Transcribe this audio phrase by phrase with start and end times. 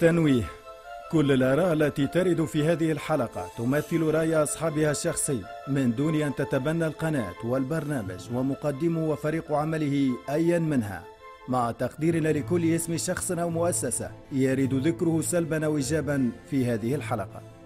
[0.00, 0.44] تنويه
[1.12, 6.86] كل الآراء التي ترد في هذه الحلقة تمثل رأي أصحابها الشخصي من دون أن تتبنى
[6.86, 11.04] القناة والبرنامج ومقدمه وفريق عمله أيا منها.
[11.48, 17.57] مع تقديرنا لكل اسم شخص أو مؤسسة يرد ذكره سلبا أو إيجابا في هذه الحلقة.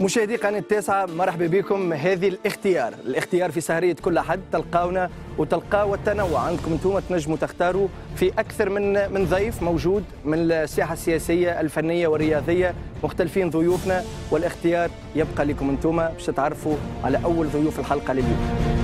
[0.00, 1.92] مشاهدي قناة التاسعة مرحبا بكم.
[1.92, 4.40] هذه الاختيار الاختيار في سهرية كل أحد.
[4.52, 10.92] تلقاونا وتلقاو التنوع عندكم أنتم تنجموا تختاروا في أكثر من من ضيف موجود من الساحة
[10.92, 12.74] السياسية الفنية والرياضية.
[13.04, 18.79] مختلفين ضيوفنا والاختيار يبقى لكم أنتم باش تعرفوا على أول ضيوف الحلقة لليوم.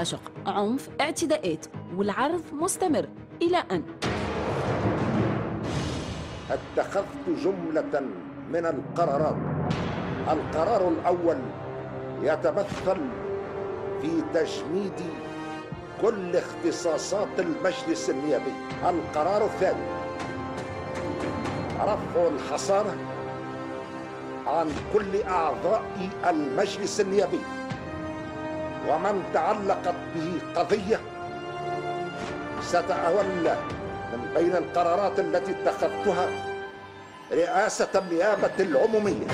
[0.00, 3.08] مهازل تراشق عنف اعتداءات والعرض مستمر.
[3.42, 3.82] إلى أن.
[6.50, 8.00] اتخذت جملة
[8.50, 9.36] من القرارات.
[10.28, 11.38] القرار الأول
[12.22, 13.00] يتمثل
[14.02, 15.00] في تجميد
[16.02, 18.52] كل اختصاصات المجلس النيابي.
[18.84, 19.86] القرار الثاني
[21.80, 22.96] رفع الحصانة
[24.46, 25.82] عن كل أعضاء
[26.28, 27.59] المجلس النيابي.
[28.88, 31.00] ومن تعلقت به قضية
[32.62, 33.56] ستتولى
[34.12, 36.28] من بين القرارات التي اتخذتها
[37.32, 39.26] رئاسة النيابة العمومية.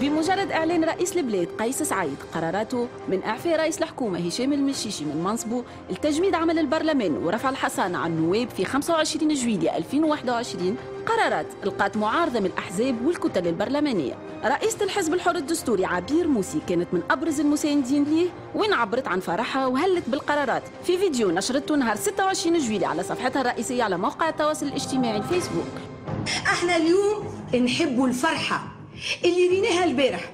[0.00, 5.64] بمجرد إعلان رئيس البلاد قيس سعيد قراراته من إعفاء رئيس الحكومة هشام المشيشي من منصبه
[5.90, 10.76] لتجميد عمل البرلمان ورفع الحصانة عن النواب في 25 جويلية 2021
[11.06, 14.14] قرارات القات معارضة من الأحزاب والكتل البرلمانية.
[14.44, 19.66] رئيسة الحزب الحر الدستوري عبير موسي كانت من أبرز المساندين ليه وين عبرت عن فرحها
[19.66, 25.16] وهلت بالقرارات في فيديو نشرته نهار 26 جويلية على صفحتها الرئيسية على موقع التواصل الاجتماعي
[25.16, 25.64] الفيسبوك.
[26.46, 27.24] أحنا اليوم
[27.64, 28.77] نحبوا الفرحة.
[29.24, 30.30] اللي ريناها البارح.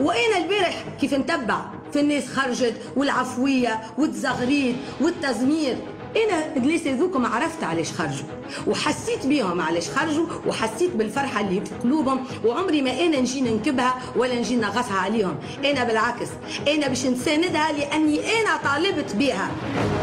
[0.00, 1.60] وأنا البارح؟ كيف نتبع
[1.92, 5.76] في الناس خرجت والعفوية والتزغريد والتزمير.
[6.16, 8.28] إنا الناس هذوكم عرفت علاش خرجوا.
[8.66, 14.34] وحسيت بيهم علاش خرجوا وحسيت بالفرحة اللي في قلوبهم وعمري ما إنا نجي ننكبها ولا
[14.34, 15.36] نجي نغصها عليهم.
[15.64, 16.28] إنا بالعكس
[16.68, 19.50] إنا باش نساندها لأني إنا طالبت بها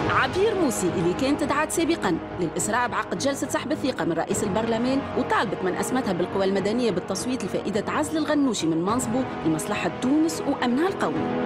[0.10, 5.58] عبير موسي اللي كانت تدعت سابقا للإسراع بعقد جلسة سحب الثقة من رئيس البرلمان وطالبت
[5.64, 11.44] من أسمتها بالقوى المدنية بالتصويت لفائدة عزل الغنوشي من منصبه لمصلحة تونس وأمنها القومي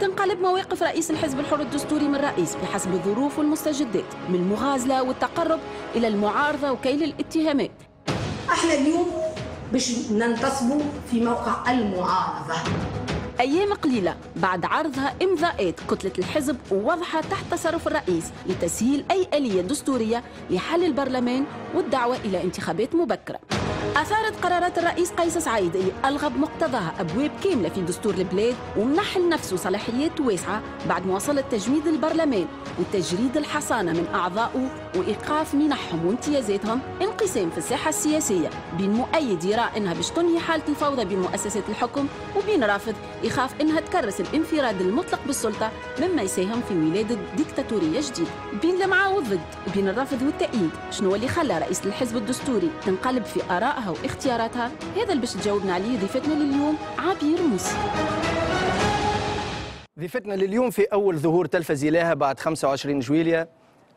[0.00, 5.60] تنقلب مواقف رئيس الحزب الحر الدستوري من رئيس بحسب الظروف والمستجدات من المغازلة والتقرب
[5.94, 7.70] إلى المعارضة وكيل الاتهامات.
[8.50, 9.06] إحنا اليوم
[9.72, 10.80] باش ننتصبوا
[11.10, 12.54] في موقع المعارضة.
[13.40, 20.22] أيام قليلة بعد عرضها إمضاءات كتلة الحزب ووضعها تحت تصرف الرئيس لتسهيل أي آلية دستورية
[20.50, 21.44] لحل البرلمان
[21.74, 23.38] والدعوة إلى انتخابات مبكرة.
[24.00, 29.56] أثارت قرارات الرئيس قيس سعيد اللي ألغى بمقتضاها أبواب كاملة في دستور البلاد ومنحل نفسه
[29.56, 32.46] صلاحيات واسعة بعد مواصلة تجميد البرلمان
[32.78, 39.94] وتجريد الحصانة من أعضائه وإيقاف منحهم وامتيازاتهم انقسام في الساحة السياسية بين مؤيد يرى إنها
[39.94, 42.06] باش تنهي حالة الفوضى بين مؤسسات الحكم
[42.36, 48.30] وبين رافض يخاف إنها تكرس الانفراد المطلق بالسلطة مما يساهم في ولادة ديكتاتورية جديدة.
[48.62, 53.89] بين المعا والضد وبين الرفض والتأييد شنو اللي خلى رئيس الحزب الدستوري تنقلب في آرائها
[53.90, 57.74] واختياراتها هذا اللي باش تجاوبنا عليه ضيفتنا لليوم عبير موسى.
[59.98, 63.48] ضيفتنا لليوم في أول ظهور تلفزي لها بعد 25 جويلية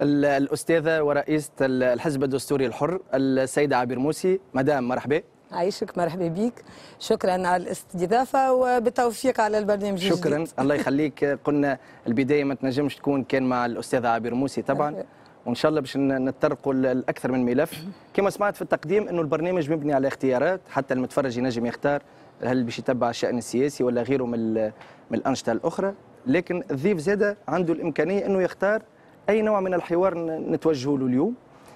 [0.01, 5.21] ال- الأستاذة ورئيسة ال- الحزب الدستوري الحر السيدة عبير موسي مدام مرحبا.
[5.51, 6.53] عايشك مرحبا بك.
[6.99, 10.37] شكرا على الاستضافة وبالتوفيق على البرنامج شكرا.
[10.37, 10.53] الجديد.
[10.59, 11.25] الله يخليك.
[11.25, 11.77] قلنا
[12.07, 15.03] البداية ما تنجمش تكون كان مع الأستاذة عبير موسي طبعا.
[15.45, 17.83] وإن شاء الله باش نتطرقوا ل- لأكثر من ملف.
[18.13, 20.61] كما سمعت في التقديم أنه البرنامج مبني على اختيارات.
[20.69, 22.03] حتى المتفرج ينجم يختار
[22.43, 24.53] هل باش يتبع الشأن السياسي ولا غيره من
[25.11, 25.93] من الأنشطة الأخرى.
[26.25, 28.81] لكن الضيف زادة عنده الإمكانية أنه يختار
[29.29, 31.35] أي نوع من الحوار ن- نتوجهه له اليوم.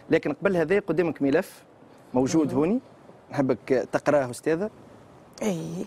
[0.09, 1.63] لكن قبل هذا قدامك ملف
[2.13, 2.79] موجود هوني.
[3.31, 4.69] نحبك تقراه أستاذة.
[5.43, 5.85] إي.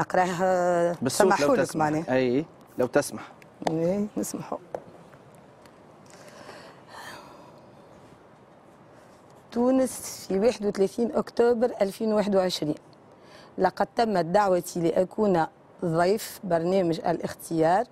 [0.00, 0.96] نقراه.
[1.02, 2.10] بالصوت لو تسمح.
[2.10, 2.44] أي.
[2.78, 3.22] لو تسمح.
[3.70, 4.58] إيه، نسمحوا.
[9.52, 12.74] تونس في 31 أكتوبر 2021
[13.58, 15.46] لقد تمت دعوتي لأكون
[15.84, 17.84] ضيف برنامج الاختيار.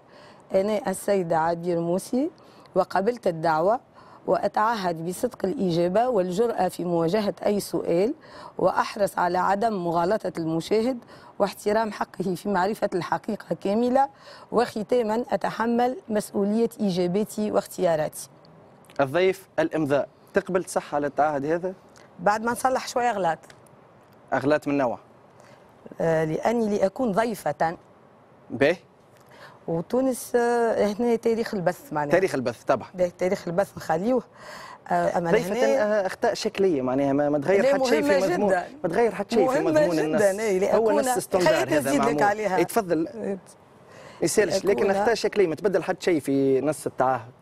[0.55, 2.31] أنا السيدة عبير موسي
[2.75, 3.81] وقبلت الدعوة
[4.26, 8.14] وأتعهد بصدق الإجابة والجرأة في مواجهة أي سؤال
[8.59, 10.99] وأحرص على عدم مغالطة المشاهد
[11.38, 14.09] واحترام حقه في معرفة الحقيقة كاملة
[14.52, 18.29] وختاما أتحمل مسؤولية إجاباتي واختياراتي.
[19.00, 20.09] الضيف الإمضاء.
[20.37, 21.75] تقبل تصح على التعهد هذا؟
[22.21, 23.38] بعد ما نصلح شوية أغلاط.
[24.33, 24.99] أغلاط من نوع؟
[26.00, 27.77] آه، لأني لأكون ضيفة.
[28.50, 28.77] به؟
[29.69, 32.12] وتونس آه، هنا تاريخ البث معناها.
[32.12, 32.88] تاريخ البث طبعا.
[33.19, 34.23] تاريخ البث نخليوه.
[34.88, 38.69] آه، أما ضيفة هنا أخطاء شكلية معناها ما, ما تغير حتى شيء في مضمون جداً.
[38.85, 42.23] ما تغير حتى شيء في مضمون النص إيه، هو نص خليني هذا معمول.
[42.23, 42.62] عليها.
[42.62, 43.09] تفضل
[44.23, 47.36] يسألش لكن أخطاء شكلية ما تبدل حتى شيء في نص التعهد.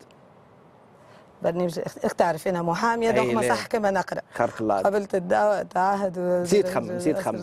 [1.51, 1.79] برنامج
[2.17, 3.49] تعرف أنا محامية donc ما.
[3.49, 7.37] صح كما نقرا خارق العاده قبلت الدعوة تعهد زيد خمم، زيد خمم.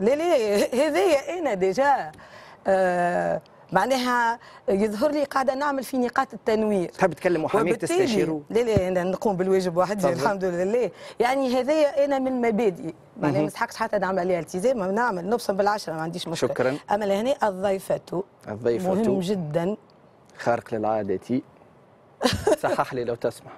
[0.00, 0.56] لا لا
[0.86, 2.12] هذايا أنا déjà.
[2.66, 3.40] آه
[3.72, 6.88] معناها يظهر لي قاعدة نعمل في نقاط التنوير.
[6.88, 10.08] تحب تكلم محاميك تستشيره؟ لا لا أنا نقوم بالواجب وحدي.
[10.08, 10.90] الحمد لله.
[11.20, 12.94] يعني هذايا أنا من مبادئي.
[13.20, 13.40] معناها.
[13.40, 14.90] ما يستحقش حتى نعمل عليها التزام.
[14.94, 16.50] نعمل نبصم بالعشرة ما عنديش مشكلة.
[16.50, 16.76] شكراً.
[16.90, 18.22] أما لهنا الضيفة.
[18.48, 18.94] الضيفة.
[18.94, 19.76] مهم جدا.
[20.38, 21.40] خارق للعادة.
[22.58, 23.52] صحح لي لو تسمح.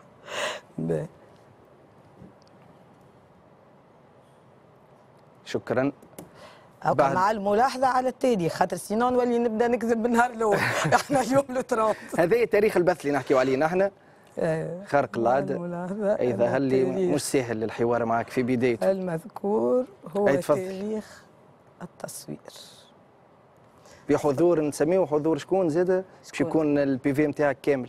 [5.44, 5.92] شكرا.
[6.84, 10.56] بعد- مع الملاحظة على التالي خاطر sinon نولي نبدأ نكذب بالنهار الأول.
[10.94, 13.90] إحنا اليوم le trente هذا تاريخ البث اللي نحكيو عليه نحن.
[14.86, 15.54] خارق العادة.
[15.54, 19.84] الملاحظة إذا على هل مش سهل الحوار معك في بدايته؟ المذكور
[20.16, 20.26] هو.
[20.40, 21.22] تاريخ
[21.82, 22.38] التصوير.
[24.08, 27.88] بحضور نسميه حضور شكون زاد باش؟ يكون ال PV نتاعك كامل.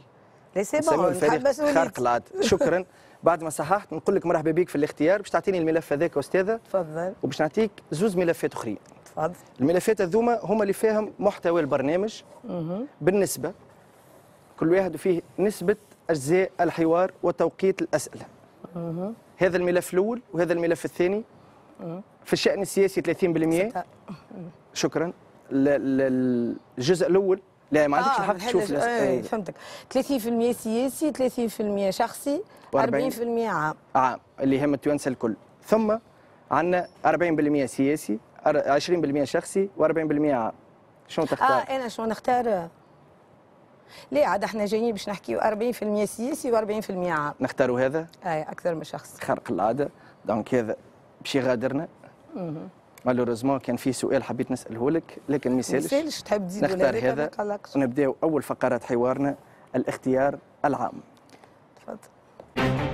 [0.57, 1.33] لا c'est نسميه bon الفريق.
[1.33, 1.79] نتحب مسؤوليتي.
[1.79, 2.85] خارق العاده شكرا.
[3.23, 5.21] بعد ما صححت نقول لك مرحبا بك في الاختيار.
[5.21, 6.59] باش تعطيني الملف هذاك أستاذة.
[6.69, 7.13] تفضل.
[7.23, 8.77] وباش نعطيك زوز ملفات أخرين.
[9.05, 9.33] تفضل.
[9.59, 12.21] الملفات هذوما هما اللي فيهم محتوى البرنامج.
[13.01, 13.53] بالنسبة
[14.59, 15.75] كل واحد فيه نسبة
[16.09, 18.25] أجزاء الحوار وتوقيت الأسئلة.
[19.37, 21.23] هذا الملف الأول وهذا الملف الثاني.
[22.25, 23.83] في الشأن السياسي 30% ستة.
[24.73, 25.13] شكرا.
[25.51, 27.41] الجزء الأول
[27.71, 29.53] لا ما عندكش آه، الحق تشوف اي آه، فهمتك.
[29.93, 32.41] 30% سياسي 30% شخصي
[32.73, 33.11] وأربعين.
[33.11, 33.75] 40% عام.
[33.95, 35.35] عام اللي يهم التوانسة الكل.
[35.65, 35.97] ثم
[36.51, 40.51] عندنا 40% سياسي أر- 20% شخصي و40% عام.
[41.07, 42.67] شنو تختار؟ آه أنا شو نختار؟
[44.11, 47.33] لا عاد إحنا جايين باش نحكيو 40% سياسي و40% عام.
[47.41, 49.17] نختاروا هذا؟ اي أكثر من شخص.
[49.21, 49.89] خرق العادة.
[50.25, 50.75] donc هذا
[51.21, 51.87] باش يغادرنا.
[53.07, 56.21] malheureusement كان في سؤال حبيت نسأله لك لكن ما يسألش.
[56.21, 57.59] تحب تزيد نختار هذا.
[57.75, 59.35] ونبداو أول فقرات حوارنا
[59.75, 61.01] الاختيار العام.
[61.75, 62.86] تفضل.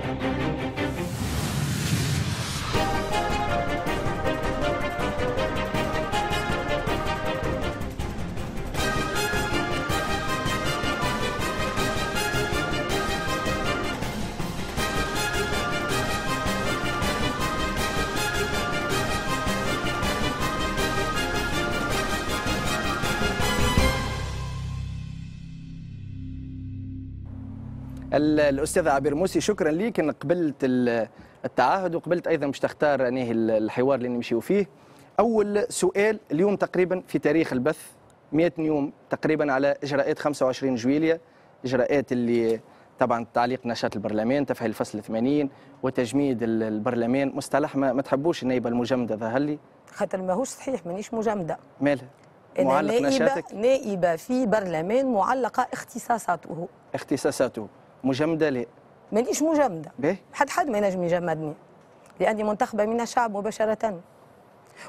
[28.14, 31.08] الأستاذ عبير موسي شكرا ليك ان قبلت ال-
[31.44, 33.00] التعهد وقبلت أيضا باش تختار
[33.32, 34.66] ال- الحوار اللي نمشيو فيه.
[35.20, 37.80] أول سؤال اليوم تقريبا في تاريخ البث
[38.32, 41.20] 100 يوم تقريبا على إجراءات 25 جويلية
[41.64, 42.60] إجراءات اللي
[42.98, 45.50] طبعا تعليق نشاط البرلمان تفعيل الفصل 80
[45.82, 47.32] وتجميد ال- البرلمان.
[47.34, 49.58] مصطلح ما, ما تحبوش النائبه المجمده ظهر لي؟
[49.92, 52.08] خاطر ماهوش صحيح مانيش مجمده مالها
[52.58, 56.68] معلق نائبه نشاطك نائبه في برلمان معلقة اختصاصاته.
[56.94, 57.68] اختصاصاته.
[58.04, 58.66] مجمدة لا
[59.12, 59.92] مانيش مجمدة.
[59.98, 61.54] به حد حد ما ينجم يجمدني.
[62.20, 64.00] لأني منتخبة من الشعب مباشرة.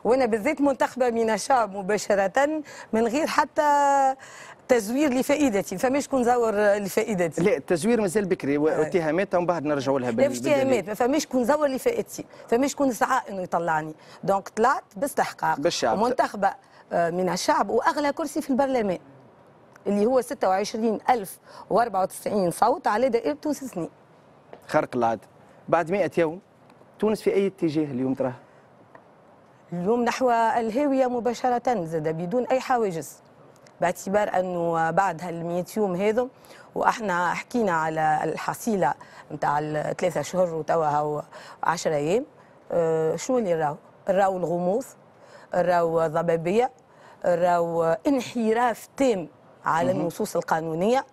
[0.04, 4.16] وأنا بالذات منتخبة من الشعب مباشرة من غير حتى
[4.68, 5.78] تزوير لفائدتي.
[5.78, 7.44] فماش شكون زور لفائدتي.
[7.44, 10.40] لا التزوير مازال بكري واتهامات ومن بعد نرجعوا لها لا مش.
[10.40, 10.88] اتهامات.
[10.88, 12.26] ما فماش شكون زور لفائدتي.
[12.50, 13.94] فماش شكون سعى إنه يطلعني.
[14.24, 15.60] donc طلعت باستحقاق.
[15.60, 16.02] بالشعب.
[16.02, 16.54] ومنتخبة
[16.94, 19.00] آه، من الشعب وأغلى كرسي في البرلمان.
[19.88, 23.90] اللي هو 26094 صوت على دائرة تونس اثنين
[24.68, 25.22] خرق العاده
[25.70, 26.40] بعد 100 يوم
[27.00, 28.34] تونس في أي اتجاه اليوم تراه؟
[29.74, 33.14] اليوم نحو الهاوية مباشرة زاد بدون أي حواجز.
[33.82, 36.30] باعتبار أنه بعد هال يوم هذم
[36.76, 38.94] وإحنا حكينا على الحصيلة
[39.32, 41.24] نتاع الثلاثة شهور وتوا هو
[41.64, 42.26] 10 أيام.
[42.72, 43.76] أه شنو اللي راو؟
[44.10, 44.84] راو الغموض
[45.56, 46.72] راو ضبابية
[47.26, 49.28] راو انحراف تام
[49.66, 51.06] على النصوص القانونية.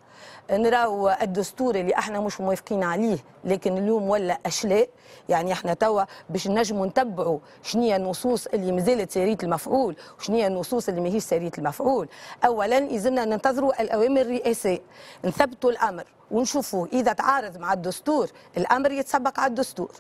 [0.50, 4.88] نراو الدستور اللي إحنا مش موافقين عليه لكن اليوم ولا أشلاء.
[5.28, 11.00] يعني إحنا توا باش نجموا نتبعوا شنو النصوص اللي مازالت ساريه المفعول وشنو النصوص اللي
[11.00, 12.09] ماهيش ساريه المفعول.
[12.47, 14.81] اولا يلزمنا ننتظروا الأوامر الرئاسية.
[15.25, 19.90] نثبتوا الأمر ونشوفوا إذا تعارض مع الدستور الأمر يتسبق على الدستور.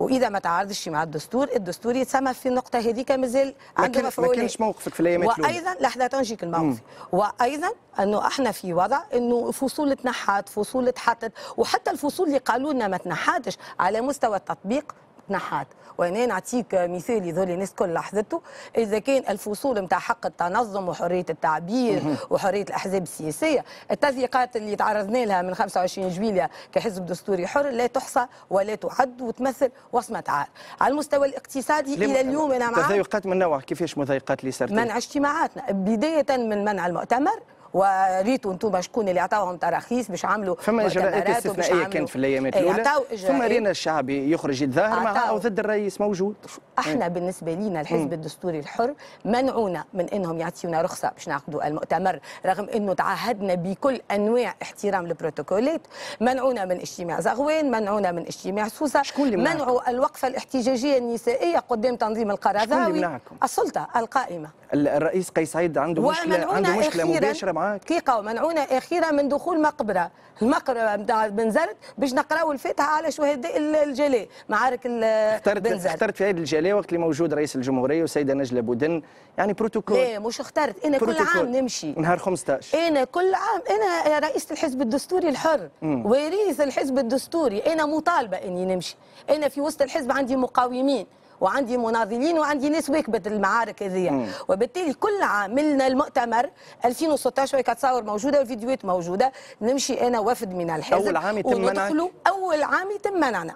[0.00, 4.34] وإذا ما تعارضش مع الدستور الدستور يتسمى في النقطة هذيك مازال عنده ما مفعولين.
[4.40, 5.54] كانش موقفك في الايامات الأولى.
[5.54, 6.78] وأيضا لحظة تنجيك الموقف.
[7.12, 7.68] وأيضا
[8.00, 12.96] أنه إحنا في وضع إنه فصول تنحت فصول تحطت وحتى الفصول اللي قالوا لنا ما
[12.96, 14.94] تنحتش على مستوى التطبيق
[15.28, 15.66] تنحات.
[15.98, 18.42] وأنا نعطيك مثال يظل الناس الكل لاحظته.
[18.76, 25.42] إذا كان الفصول نتاع حق التنظم وحرية التعبير وحرية الأحزاب السياسية التضييقات اللي تعرضنا لها
[25.42, 30.48] من 25 جويليا كحزب دستوري حر لا تحصى ولا تعد وتمثل وصمة عار.
[30.80, 34.96] على المستوى الاقتصادي إلى اليوم أنا معك تضايقات من نوع؟ كيفاش مضايقات اللي صارت؟ منع
[34.96, 37.40] اجتماعاتنا بداية من منع المؤتمر
[37.74, 42.70] وريتوا أنتم شكون اللي عطاوهم تراخيص باش عملوا فما إجراءات استثنائية كانت في الايامات إيه،
[42.70, 43.16] الأولى.
[43.16, 43.42] ثم.
[43.42, 45.28] رينا الشعبي يخرج يتظاهر مع عطاو.
[45.28, 46.34] أو ضد الرئيس موجود.
[46.78, 52.68] أحنا بالنسبة لنا الحزب الدستوري الحر منعونا من إنهم يعطيونا رخصة باش نعقدوا المؤتمر رغم
[52.74, 55.80] إنه تعهدنا بكل أنواع احترام البروتوكولات
[56.20, 63.18] منعونا من اجتماع زغوان منعونا من اجتماع سوسة؟ منعوا الوقفة الاحتجاجية النسائية قدام تنظيم القرضاوي؟
[63.42, 64.48] السلطة القائمة.
[64.74, 70.10] الرئيس قيس سعيد عنده مشكله عنده مشكلة مباشرة معك دقيقة ومنعونا أخيرا من دخول مقبرة.
[70.42, 75.92] المقبرة نتاع بن زرد باش نقراو الفاتحة على شهداء الجلاء معارك اخترت بن زرد.
[75.92, 79.02] اخترت في عيد الجلاء وقت اللي موجود رئيس الجمهورية وسيده نجلة بودن.
[79.38, 79.96] يعني بروتوكول.
[79.96, 80.78] لا مش اخترت.
[80.78, 81.26] كل بروتوكول.
[81.36, 81.92] عام نمشي.
[81.92, 88.36] نهار 15 أنا كل عام أنا رئيسه الحزب الدستوري الحر ورئيس الحزب الدستوري أنا مطالبة
[88.36, 88.96] إني نمشي.
[89.30, 91.06] أنا في وسط الحزب عندي مقاومين.
[91.40, 96.50] وعندي مناضلين وعندي ناس واكبت المعارك هذه وبالتالي كل عام من المؤتمر
[96.84, 99.32] 2016 وهيك تصور موجودة والفيديوهات موجودة.
[99.60, 103.54] نمشي أنا وفد من الحزب أول عام يتم؟ وندخلوا أول عام يتم منعنا.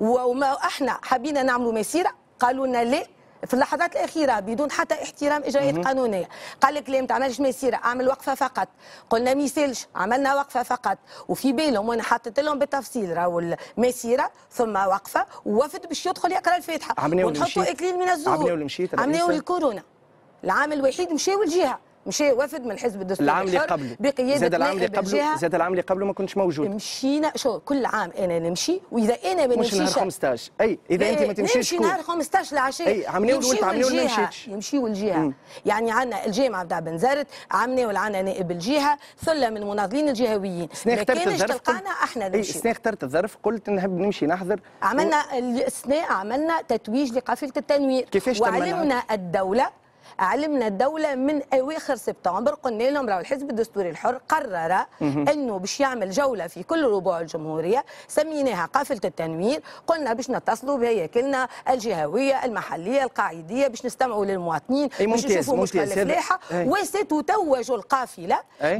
[0.00, 2.10] وما إحنا حبينا نعملوا مسيرة.
[2.40, 3.06] قالوا لنا لا
[3.46, 6.28] في اللحظات الأخيرة بدون حتى احترام إجراءات قانونية.
[6.60, 8.68] قال لك ليه ما تعملش مسيره أعمل وقفة فقط.
[9.10, 10.98] قلنا ما يسالش عملنا وقفة فقط.
[11.28, 16.94] وفي بالهم وأنا حطيت لهم بالتفصيل راهو المسيره ثم وقفة ووفد باش يدخل يقرأ الفاتحة.
[17.06, 17.70] ونحطوا.
[17.70, 18.36] اكليل من الزهور.
[18.36, 19.38] عملنا واللي مشيت عملنا الرئيسة.
[19.38, 19.82] الكورونا
[20.44, 21.78] العام الوحيد مشاو الجهه
[22.08, 23.96] مشى وفد من الحزب الدستوري العام اللي قبله.
[24.00, 25.36] بقيادة زاد العام اللي قبله.
[25.36, 26.68] زاد العام اللي قبله ما كنتش موجود.
[26.68, 31.10] مشينا شو كل عام أنا نمشي وإذا أنا ما مش نهار نمشيش 15 أي إذا
[31.10, 32.84] أنت ما تمشيش نمشي نهار 15 العشيه
[33.14, 34.48] والولد يمشيوا عملنا واللي الجهة، مشيتش.
[34.48, 35.32] يمشيوا الجهه
[35.66, 40.68] يعني عندنا الجامعة بتاع بن زرت عملنا ولعنا نائب الجهة ثلة من المناضلين الجهويين.
[40.86, 42.52] ما كانش الظرف تلقانا إحنا أي نمشي.
[42.52, 44.60] سنة اخترت الظرف قلت نحب نمشي نحضر.
[44.82, 48.04] عملنا السنة عملنا تتويج لقافلة التنوير.
[48.04, 49.70] كيفاش وعلمنا الدولة
[50.18, 56.10] علمنا الدولة من أواخر سبتمبر قلنا لهم راهو الحزب الدستوري الحر قرر أنه باش يعمل
[56.10, 63.66] جولة في كل ربوع الجمهورية سميناها قافلة التنوير قلنا باش نتصلوا بهياكلنا الجهوية المحلية القاعدية
[63.66, 65.82] باش نستمعوا للمواطنين باش نشوفوا مشكلة
[66.52, 66.68] أي.
[66.68, 68.78] وستتوج القافلة أي.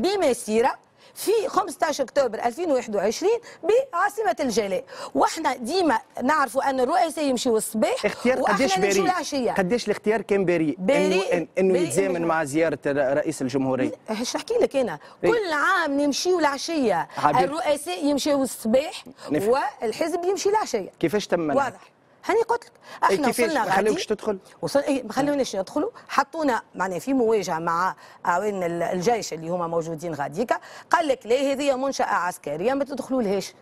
[1.14, 3.30] في 15 أكتوبر 2021
[3.62, 4.84] بعاصمة الجلاء
[5.14, 9.50] وإحنا ديما نعرفوا أن الرؤساء يمشيوا الصباح اختيار قديش بريء؟ العشية.
[9.52, 11.48] قديش الاختيار كان بريء؟ بريء.
[11.58, 13.92] إنه يتزامن من- مع زيارة رئيس الجمهورية.
[14.10, 15.30] إيش نحكي لك أنا؟ إيه.
[15.30, 17.08] كل عام نمشيوا العشيه.
[17.24, 21.90] الرؤساء يمشيوا الصباح والحزب يمشي العشيه كيفاش تم؟ واضح.
[22.28, 22.72] هاني قلت لك
[23.10, 24.38] إيه، إحنا كيفاش؟ وصلنا ما خلوكش تدخل.
[24.62, 27.94] وصل إيه ما خلوناش ندخلوا حطونا معناها في مواجهة مع
[28.26, 30.58] اعوان ال- الجيش اللي هما موجودين غاديكا.
[30.90, 33.54] قال لك لا هذه منشأة عسكرية ما تدخلوا لهاش.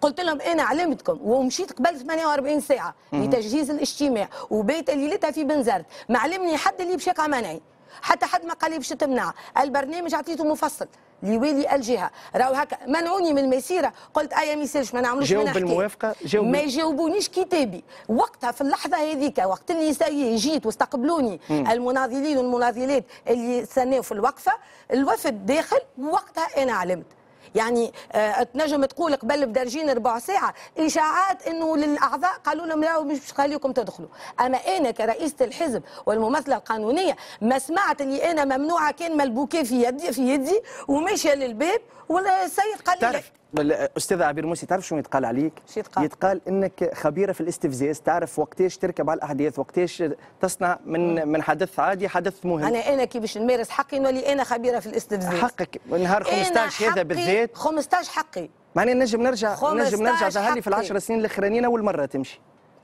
[0.00, 5.86] قلت لهم أنا علمتكم ومشيت قبل 48 ساعة لتجهيز الاجتماع وبيت ليلتها في بنزرت.
[6.08, 7.60] ما علمني حد اللي باش يقع منعي.
[8.02, 9.32] حتى حد ما قال لي باش تمنع.
[9.58, 10.86] البرنامج عطيته مفصل.
[11.22, 15.48] لوالي الجهة راهو هكا منعوني من المسيرة قلت ايا ما يصيرش ما نعملوش جاوب.
[15.48, 22.38] بالموافقة؟ جاوب ما يجاوبونيش كتابي وقتها في اللحظة هذيك وقت اللي سي جيت واستقبلوني المناضلين
[22.38, 24.52] والمناضلات اللي استناو في الوقفة
[24.92, 27.06] الوفد داخل وقتها أنا علمت
[27.54, 30.54] يعني آه تنجم تقول قبل بدرجين ربع ساعة.
[30.78, 34.08] إشاعات إنه للأعضاء قالوا لهم لا مش خليكم تدخلوا.
[34.40, 40.12] أما أنا كرئيسة الحزب والممثلة القانونية ما سمعت اللي أنا ممنوعة كان ملبوكة في يدي
[40.12, 43.00] في يدي وماشيه للباب والسيد قال لي.
[43.00, 47.40] تعرف بل- أستاذ عبير موسي تعرف شنو يتقال عليك؟ شو يتقال؟ يتقال إنك خبيرة في
[47.40, 50.02] الاستفزاز تعرف وقتاش تركب على الأحداث وقتاش
[50.40, 54.44] تصنع من من حدث عادي حدث مهم أنا أنا كي باش نمارس حقي نولي أنا
[54.44, 59.96] خبيرة في الاستفزاز حقك نهار أنا 15 هذا بالذات 15 حقي معناها نجم نرجع 15
[59.96, 60.68] نجم نرجع ظهر لي في.
[60.68, 62.40] العشر سنين الأخرانيين أول مرة تمشي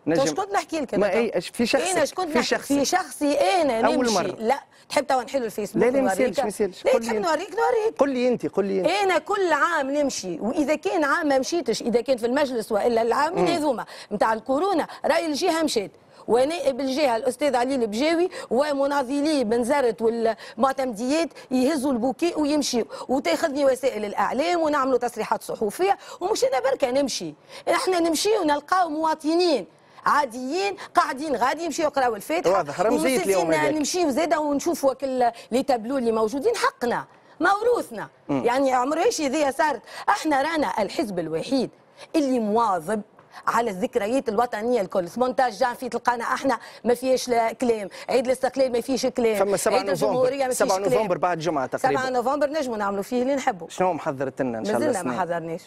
[0.07, 0.27] نجم.
[0.27, 2.49] شكون نحكي لك ما اي في شخص شكون في نحكي.
[2.49, 2.67] شخص.
[2.67, 4.37] في شخصي أنا أول نمشي مرة.
[4.39, 7.17] لا تحب توا نحلوا الفيسبوك لا لا ما؟ يسالش ما يسالش لا قول لي تحب.
[7.17, 7.99] نوريك نوريك.
[7.99, 8.89] قل لي أنت قل لي أنت.
[8.89, 10.41] أنا كل عام نمشي.
[10.41, 13.85] وإذا كان عام ما مشيتش إذا كان في المجلس وإلا العامين هذوما.
[14.13, 15.91] نتاع الكورونا رأي الجهة مشيت.
[16.29, 22.85] ونائب الجهه الأستاذ علي البجاوي ومناضلي بنزرت والمعتمديات يهزوا البوكي ويمشيوا.
[23.09, 25.99] وتاخذني وسائل الإعلام ونعملوا تصريحات صحفية.
[26.21, 27.35] ومش أنا بركة نمشي.
[27.69, 29.67] إحنا نمشي ونلقاو مواطنين.
[30.07, 32.53] عاديين قاعدين غادي يمشيوا يقراوا الفاتحة.
[32.53, 33.75] واضح، رمزية اليوم هذاك.
[33.75, 37.05] نمشيو زاده ونشوفوا كل لي تابلو اللي موجودين حقنا
[37.41, 38.09] موروثنا.
[38.29, 41.71] يعني عمرهاش هذيا صارت إحنا رانا الحزب الوحيد
[42.17, 43.01] اللي مواظب
[43.47, 45.09] على الذكريات الوطنية الكل.
[45.17, 47.89] مونتاج جان في تلقانا إحنا ما فيهاش لا كلام.
[48.09, 49.37] عيد الاستقلال ما فيهش كلام.
[49.37, 50.93] فما 7 عيد الجمهورية ما نوفمبر فيهش 7 كلام.
[50.93, 54.65] نوفمبر بعد جمعه 7 تقريبا نوفمبر نجموا نعملوا فيه اللي نحبوا شنو محضرت لنا إن
[54.65, 55.63] شاء الله مازلنا ما؟ حضرناش.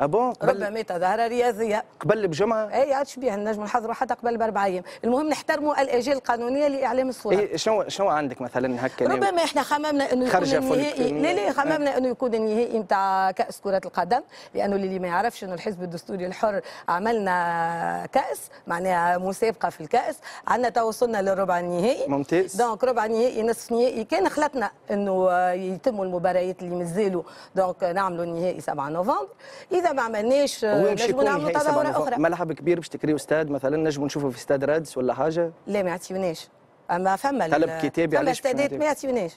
[0.00, 4.64] ابون قبل ربما تظاهره رياضيه قبل بجمعة؟ اي عاد شبيه نجموا نحضروا حتى قبل بأربع
[4.64, 4.82] أيام.
[5.04, 7.34] المهم نحترموا الاجال القانونية لإعلام الصورة.
[7.34, 11.52] إيه شنو شنو عندك مثلا هكا؟ ربما إحنا خممنا إنه يكون النهائي لا لا آه.
[11.52, 14.20] خممنا إنه يكون النهائي نتاع كأس كرة القدم
[14.54, 20.18] لأنه اللي ما يعرفش انه الحزب الدستوري الحر عملنا كأس معناها مسابقة في الكأس.
[20.46, 22.08] عندنا تو وصلنا للربع النهائي.
[22.08, 22.56] ممتاز.
[22.56, 27.22] donc ربع نهائي نصف نهائي كان خلطنا إنه يتموا المباريات اللي مازالوا.
[27.54, 29.28] donc نعملوا النهائي 7 نوفمبر.
[29.72, 33.50] إذا ما عملناش نجموا يكون نعملوا نهائي 7 تظاهره أخرى ملعب كبير باش تكريو استاد
[33.50, 35.52] مثلا نجموا نشوفوا في استاد رادس ولا حاجة.
[35.66, 36.48] لا ما يعطيوناش
[36.90, 39.32] أما فما طلب كتابي فما استادات؟ ما يعطيوناش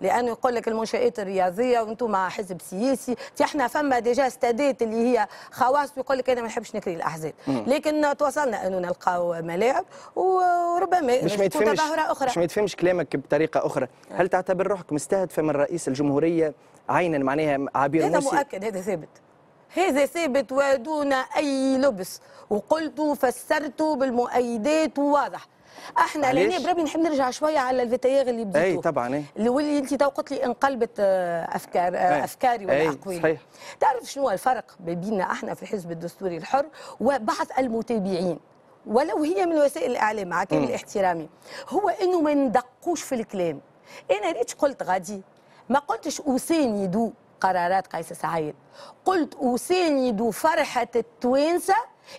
[0.00, 3.16] لأنه يقول لك المنشآت الرياضية وأنتم حزب سياسي.
[3.36, 7.32] تي إحنا فما déjà استادات اللي هي خواص ويقول لك أنا ما نحبش نكري الأحزاب.
[7.48, 9.84] لكن توصلنا أنه نلقاو ملاعب
[10.16, 12.26] وربما باش ما يتفهمش أخرى.
[12.26, 13.86] باش ما يتفهمش كلامك بطريقة أخرى.
[14.10, 16.54] هل تعتبر روحك مستهدفة من رئيس الجمهورية؟
[16.88, 19.08] عينا معناها عبير هذا مؤكد هذا ثابت.
[19.74, 22.20] هذا ثابت ودون أي لبس.
[22.50, 25.48] وقلت فسرت بالمؤيدات وواضح
[25.98, 28.58] أحنا؟ لاني بربي نحب نرجع شوية على الفيتيير اللي بديتو.
[28.58, 29.24] أي طبعا أي.
[29.36, 32.24] اللي واللي أنت تو قلت لي انقلبت آه، أفكار آه، أي.
[32.24, 33.40] أفكاري أي، ولا اقوالي صحيح.
[33.80, 36.66] تعرف شنو الفرق بيننا أحنا في الحزب الدستوري الحر
[37.00, 38.38] وبعض المتابعين؟
[38.86, 41.28] ولو هي من وسائل الإعلام مع كامل احترامي
[41.68, 43.60] هو إنه ما ندقوش في الكلام.
[44.10, 45.22] أنا ريتش قلت غادي
[45.68, 48.54] ما قلتش اساند قرارات قيس سعيد.
[49.04, 51.74] قلت أساند فرحة التوانسة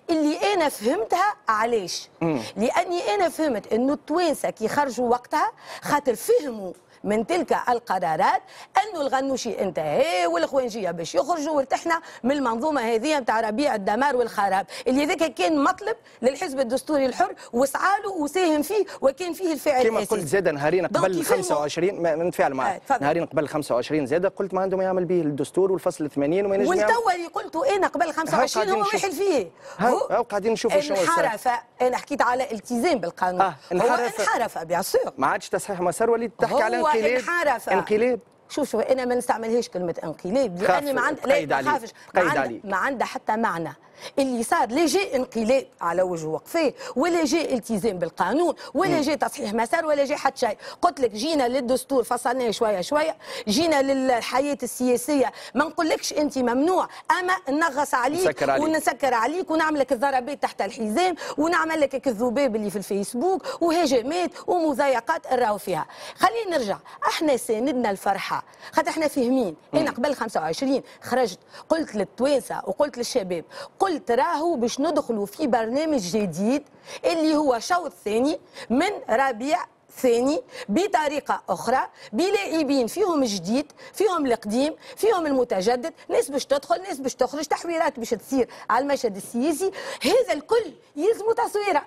[0.10, 2.10] اللي أنا فهمتها علاش
[2.58, 8.42] لأني أنا فهمت إنه التوانسة كي خرجوا وقتها خاطر فهموا من تلك القرارات
[8.84, 15.06] انه الغنوشي انتهى والخوانجيه باش يخرجوا وارتحنا من المنظومة هذه نتاع ربيع الدمار والخراب اللي
[15.06, 20.26] ذاك كان مطلب للحزب الدستوري الحر وسعى له وساهم فيه وكان فيه الفعل كما قلت
[20.28, 21.44] زاد نهارين قبل يفهموا.
[21.44, 22.82] 25 ما- نتفاعل معك.
[23.02, 26.74] نهارين قبل 25 زاد قلت ما عنده ما يعمل به الدستور والفصل 80 وما ينجم
[26.74, 28.80] يعمل والتو اللي قلته أنا قبل 25 قاعدين هو.
[28.94, 30.98] واحد فيه هاو قاعدين نشوفوا شنو.
[30.98, 31.48] انحرف
[31.82, 34.20] أنا حكيت على التزام بالقانون آه، هو انحرف.
[34.22, 38.20] انحرف بيان سور ما عادش تصحيح مسار وليت تحكي على هو انقلاب انحرف انقلاب
[38.54, 41.68] شوف شوف أنا ما نستعملهاش كلمة انقلاب لأني ما عند تقيد لا عليك.
[41.68, 43.74] ما خافش ما تقيد عندها حتى معنى.
[44.20, 49.54] اللي صار لا جاء انقلاب على وجه وقفه ولا جاء التزام بالقانون ولا جاء تصحيح
[49.54, 50.58] مسار ولا جاء حتى شيء.
[50.82, 53.18] قلت لك جينا للدستور فصلناه شوية شوية.
[53.48, 56.88] جينا للحياة السياسية ما نقولكش أنت ممنوع
[57.20, 58.64] أما نغص عليك عليك.
[58.64, 65.34] ونسكر عليك ونعمل لك الضربات تحت الحزام ونعمل لك الذباب اللي في الفيسبوك وهجمات ومضايقات
[65.34, 65.86] نراو فيها.
[66.16, 66.78] خلينا نرجع.
[67.08, 68.43] إحنا ساندنا الفرحة.
[68.72, 69.56] خاطر إحنا فاهمين.
[69.74, 73.46] أنا قبل 25 خرجت قلت للتوانسة وقلت للشباب
[73.80, 76.64] قلت راهو باش ندخلوا في برنامج جديد
[77.06, 79.66] اللي هو شوط ثاني من ربيع
[79.98, 87.16] ثاني بطريقة أخرى بلاعبين فيهم جديد فيهم القديم فيهم المتجدد ناس باش تدخل ناس باش
[87.16, 89.72] تخرج تحويرات باش تصير على المشهد السياسي.
[90.02, 91.86] هذا الكل يلزم تصويرة.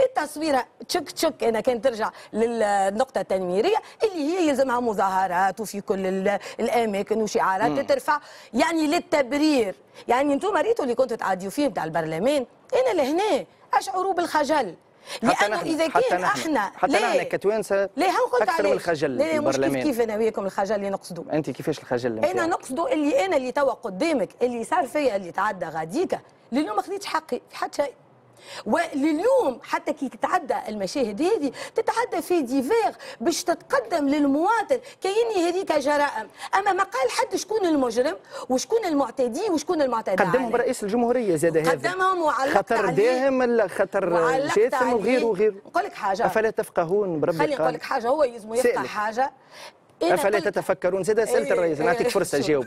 [0.00, 6.38] التصويره تشك تشك أنا كان ترجع للنقطة التنويريه اللي هي يلزمها مظاهرات وفي كل ال-
[6.60, 8.20] الأماكن وشعارات ترفع.
[8.54, 9.74] يعني للتبرير.
[10.08, 12.46] يعني أنتم ريتوا اللي كنتوا تعديوا فيه بتاع البرلمان.
[12.74, 14.74] انا لهنا اشعروا بالخجل
[15.22, 18.66] حتى لأنه نحن إذا حتى كان نحن إحنا حتى ليه؟ نحن كتوانسة ليه هنقول أكثر
[18.66, 22.32] من الخجل ليه مش كيف كيف أنا وياكم الخجل اللي نقصدوا أنت كيفاش الخجل أنا
[22.32, 26.18] نتاعك؟ نقصدوا اللي أنا اللي توا قدامك اللي صار فيا اللي تعدى غاديكا.
[26.52, 27.40] لليوم ما خديتش حقي.
[27.50, 27.92] في حتى شيء
[28.66, 35.72] ولليوم حتى كي تتعدى المشاهد هذه تتعدى في dix-huit heures باش تتقدم للمواطن كأني هذيك
[35.72, 38.16] جرائم أما ما قال حد شكون المجرم
[38.48, 40.56] وشكون المعتدي وشكون المعتدى قدمهم.
[40.56, 41.70] رئيس الجمهورية زاد هذا.
[41.70, 42.90] قدمهم وعلقت خطر.
[42.90, 44.94] داهم خطر جاثم عليه.
[44.94, 46.26] وغيره وغيره؟ نقول لك حاجة.
[46.26, 48.08] أفلا تفقهون بربي خليني نقول لك حاجة.
[48.08, 48.82] هو يلزم يفقه.
[48.86, 49.32] حاجة.
[50.02, 52.66] أفلا قلت- تتفكرون؟ زاد سألت إيه، الرئيس نعطيك إيه، فرصة شوف- جاوب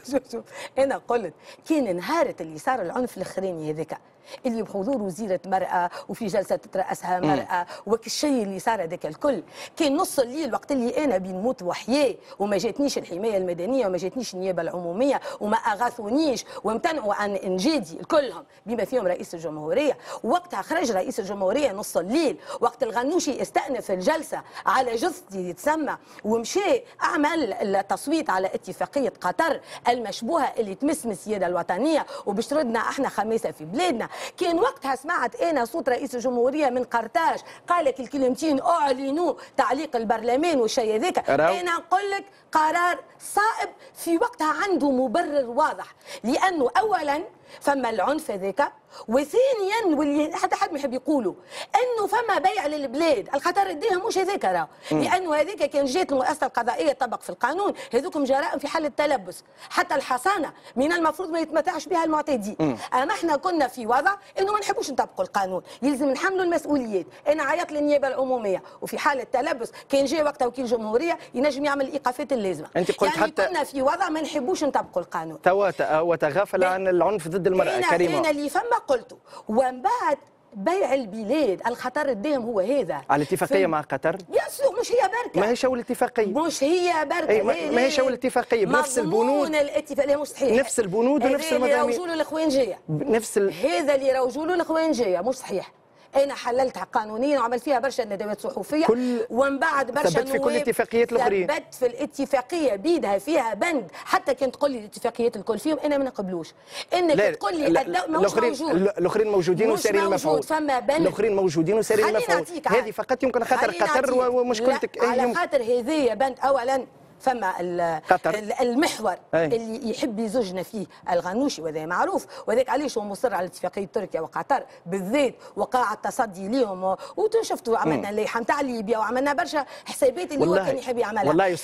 [0.78, 1.34] أنا قلت
[1.70, 3.98] كان نهارت اللي صار العنف الأخراني هذاك
[4.46, 9.44] اللي بحضور وزيرة مرأة وفي جلسة تترأسها مرأة وك الشيء اللي صار هذاك الكل.
[9.78, 14.34] كان نص الليل وقت اللي أنا بين موت وحياة وما جاتنيش الحماية المدنية وما جاتنيش
[14.34, 19.98] النيابة العمومية وما أغاثونيش وامتنعوا عن إنجادي كلهم بما فيهم رئيس الجمهورية.
[20.24, 27.54] وقتها خرج رئيس الجمهورية نص الليل وقت الغنوشي استأنف الجلسة على جثتي يتسمى ومشي أعمل
[27.54, 32.06] التصويت على اتفاقية قطر المشبوهة اللي تمس من السيادة الوطنية.
[32.26, 34.10] وباش تردنا إحنا خميسة في بلادنا.
[34.38, 40.60] كان وقتها سمعت أنا صوت رئيس الجمهورية من قرطاج قال لك الكلمتين أعلنوا تعليق البرلمان
[40.62, 41.30] والشيء هذاك.
[41.60, 45.86] أنا نقول لك قرار صائب في وقتها عنده مبرر واضح
[46.24, 47.24] لأنه اولا
[47.62, 48.72] فما العنف هذاك
[49.08, 51.36] وثانيا واللي حتى حد ما يحب يقوله
[51.76, 53.30] إنه فما بيع للبلاد.
[53.34, 54.68] الخطر الديه مش هذاك راه.
[54.92, 57.74] لأنه هذيك كان جات المؤسسة القضائية تطبق في القانون.
[57.94, 59.44] هذوكم جرائم في حال التلبس.
[59.70, 64.60] حتى الحصانة من المفروض ما يتمتعش بها المعتدين أما إحنا كنا في وضع إنه ما
[64.60, 65.64] نحبوش نطبقوا القانون.
[65.82, 67.06] يلزم نحملوا المسؤوليات.
[67.28, 68.64] أنا عيطت للنيابة العمومية.
[68.82, 72.68] وفي حال التلبس كان جاي وقتها وكيل جمهورية ينجم يعمل الايقافات اللازمة.
[72.76, 75.42] أنت قلت يعني حتى- كنا في وضع ما نحبوش نطبقوا القانون.
[75.42, 78.20] توا وتغافل عن العنف ضد المرأة أنا كريمة.
[78.20, 79.18] أنا اللي فما قلته.
[79.50, 80.18] ومن بعد
[80.54, 83.02] بيع البلاد الخطر الدائم هو هذا.
[83.10, 85.40] على الاتفاقية مع قطر؟ يا سو مش هي بركة.
[85.40, 87.30] ما هي شو الاتفاقية؟ مش هي بركة.
[87.30, 87.92] أي، ما- ما هي.
[87.92, 91.90] شو الاتفاقية؟ بنفس البنود؟ الاتفاق لا مستحيل نفس البنود ونفس هذا اللي المضامين.
[91.96, 93.54] روجوا له الاخوانجيه نفس ال...
[93.54, 95.72] هذا اللي روجوا له الاخوانجيه مش صحيح.
[96.16, 100.38] أنا حللتها قانونيا وعملت فيها برشا ندوات صحفية؟ كل- ومن بعد برشا ثبت في كل
[100.40, 101.48] نواب الاتفاقيات الآخرين.
[101.48, 103.88] ثبت في الاتفاقية بيدها فيها بند.
[103.94, 106.54] حتى كان تقول لي الاتفاقيات الكل فيهم أنا ما نقبلوش.
[106.94, 108.76] إنك تقول لي الاخرين موجود.
[108.98, 110.44] الآخرين موجودين موجود، المفعول.
[110.44, 111.02] فما بند.
[111.02, 112.46] الآخرين موجودين خليني المفعول.
[112.68, 114.98] هذه فقط يمكن خاطر قطر ومشكلتك.
[114.98, 116.86] إيه على خاطر هذه بند اولا.
[117.22, 118.34] فما قطر.
[118.34, 119.46] ال- المحور أي.
[119.46, 122.26] اللي يحب يزوجنا فيه الغنوشي وهذا معروف.
[122.48, 126.96] وذاك علاش هو مصر على اتفاقيه تركيا وقطر بالذات وقاع التصدي ليهم.
[127.18, 131.28] وشفتوا عملنا اللائحه نتاع ليبيا وعملنا برشا حسابات اللي هو كان يحب يعملها.
[131.28, 131.56] والله يا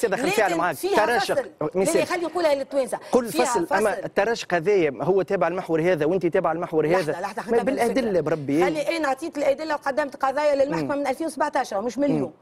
[0.44, 0.78] على لكن معاك.
[0.96, 1.36] تراشق.
[1.76, 2.06] فصل.
[2.06, 3.00] خلي نقولها للتوانسة.
[3.12, 3.76] كل فيها فصل.
[3.76, 7.12] أما التراشق هذايا هو تابع المحور هذا وأنت تابع المحور هذا.
[7.12, 8.22] لحظة لحظة بالأدلة.
[8.22, 8.66] بربي.
[8.66, 12.34] خلي أنا عطيت الأدلة وقدمت قضايا للمحكمة من 2017 مش من اليوم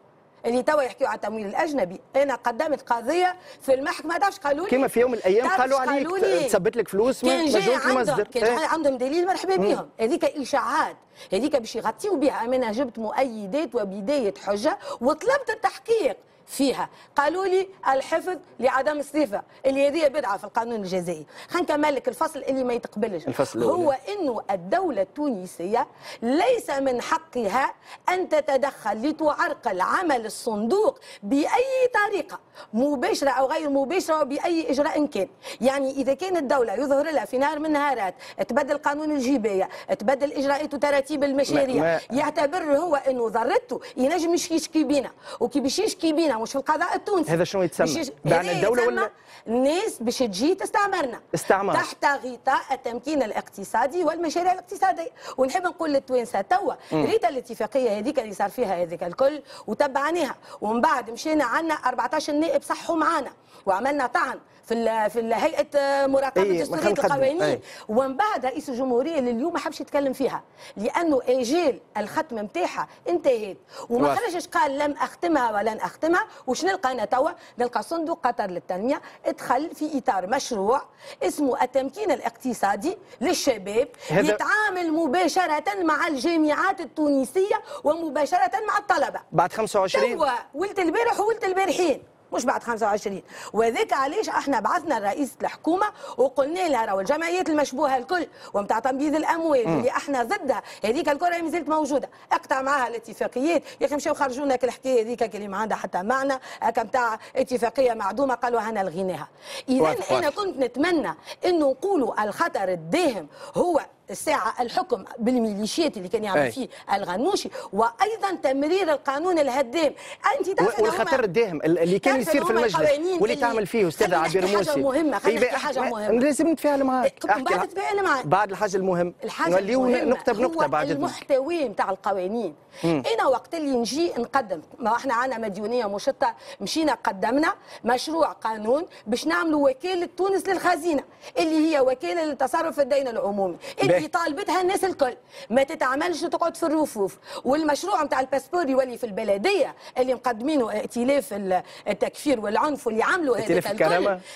[0.45, 2.01] اللي توا يحكيوا على التمويل الأجنبي.
[2.15, 4.17] أنا قدمت قضية في المحكمة.
[4.17, 6.07] تعرفش قالوا لي؟ كما في يوم من الأيام قالوا عليك؟
[6.47, 8.67] تثبت لك فلوس من مجهول المصدر كان إيه.
[8.67, 10.95] عندهم دليل مرحبا بهم هذيك إشاعات.
[11.33, 12.45] هذيك باش يغطيوا بها.
[12.45, 16.17] أنا جبت مؤيدات وبدايه حجة وطلبت التحقيق.
[16.47, 16.89] فيها.
[17.15, 21.25] قالوا لي الحفظ لعدم الصفه اللي هذه بدعة في القانون الجزائي.
[21.49, 23.27] خلينا نكمل لك الفصل اللي ما يتقبلش.
[23.27, 23.63] الفصل.
[23.63, 25.87] هو إنه الدولة التونسية
[26.21, 27.73] ليس من حقها
[28.09, 32.39] أن تتدخل لتعرقل عمل الصندوق بأي طريقة
[32.73, 35.27] مباشرة أو غير مباشرة وباي إجراء كان.
[35.61, 38.15] يعني إذا كانت الدولة يظهر لها في نهار من النهارات
[38.47, 44.83] تبدل قانون الجباية تبدل إجراءات وتراتيب المشاريع ما- يعتبر هو إنه ضرته ينجم يش- يشكي
[44.83, 45.11] بينا.
[45.39, 49.09] وكي باش يشكي بينا مش في القضاء التونسي هذا شنو يتسمى؟ دعنا هذا الدولة ولا-
[49.47, 51.75] الناس باش تجي تستعمرنا استعمار.
[51.75, 58.49] تحت غطاء التمكين الاقتصادي والمشاريع الاقتصادية ونحب نقول للتوانسة توا ريت الاتفاقية هذيك اللي صار
[58.49, 63.31] فيها هذيك الكل وتبعناها ومن بعد مشينا عندنا 14 نائب صحوا معنا
[63.65, 65.67] وعملنا طعن في في هيئة
[66.07, 66.87] مراقبة إيه، دستوريه.
[66.87, 67.59] القوانين إيه.
[67.89, 70.43] ومن بعد رئيس الجمهورية اللي اليوم ما حبش يتكلم فيها
[70.77, 73.57] لأنه اجال الختم نتاعها انتهت
[73.89, 74.15] وما.
[74.15, 79.75] خرجش قال لم أختمها ولن أختمها وش نلقى أنا توا؟ نلقى صندوق قطر للتنمية ادخل
[79.75, 80.81] في إطار مشروع
[81.23, 89.21] اسمه التمكين الاقتصادي للشباب يتعامل مباشرة مع الجامعات التونسية ومباشرة مع الطلبة.
[89.31, 92.03] بعد 25 توا ولت البارح وولت البارحين.
[92.35, 93.21] مش بعد 25
[93.53, 95.85] وذاك علاش إحنا بعثنا لرئيس الحكومة
[96.17, 101.41] وقلنا لها راهو الجمعيات المشبوهة الكل ومتاع تنبيذ الأموال اللي إحنا ضدها هذيك الكل راهي
[101.41, 102.09] مازالت موجودة.
[102.31, 106.33] اقطع معها الاتفاقيات يا أخي مشاو خرجوا لنا الحكاية هذيك اللي ما عندها حتى معنى
[106.61, 109.27] هكا متاع اتفاقية معدومة قالوا هنا لغيناها.
[109.69, 110.29] اذا أنا.
[110.29, 111.13] كنت نتمنى
[111.45, 116.51] إنه نقولوا الخطر الداهم هو الساعة الحكم بالميليشيات اللي كان يعمل أي.
[116.51, 119.93] فيه الغنوشي وأيضا تمرير القانون الهدام.
[120.39, 124.57] أنت والخطر الداهم اللي كان يصير في المجلس واللي اللي- تعمل فيه نحكي عبير حاجة
[124.57, 126.19] موسي مهمة، خلينا حاجة مهمة.
[126.19, 127.65] لازم نتفاعل معك إيه، بعد لها.
[127.65, 128.25] تتفاعل معك.
[128.27, 132.55] بعد الحاجة المهم الحاجة نوليو بنقطة هو بعد المحتوى نتاع القوانين.
[132.83, 139.27] أنا وقت اللي نجي نقدم؟ ما إحنا عندنا مديونية مشطة مشينا قدمنا مشروع قانون باش
[139.27, 141.03] نعملوا وكالة تونس للخزينة
[141.39, 143.57] اللي هي وكالة للتصرف في الدين العمومي.
[143.97, 144.07] اللي.
[144.07, 145.13] طالبتها الناس الكل
[145.49, 151.63] ما تتعملش تقعد في الرفوف والمشروع نتاع الباسبور يولي في البلدية اللي مقدمينه ائتلاف ال-
[151.87, 153.83] التكفير والعنف واللي عملوا هذاك الكل.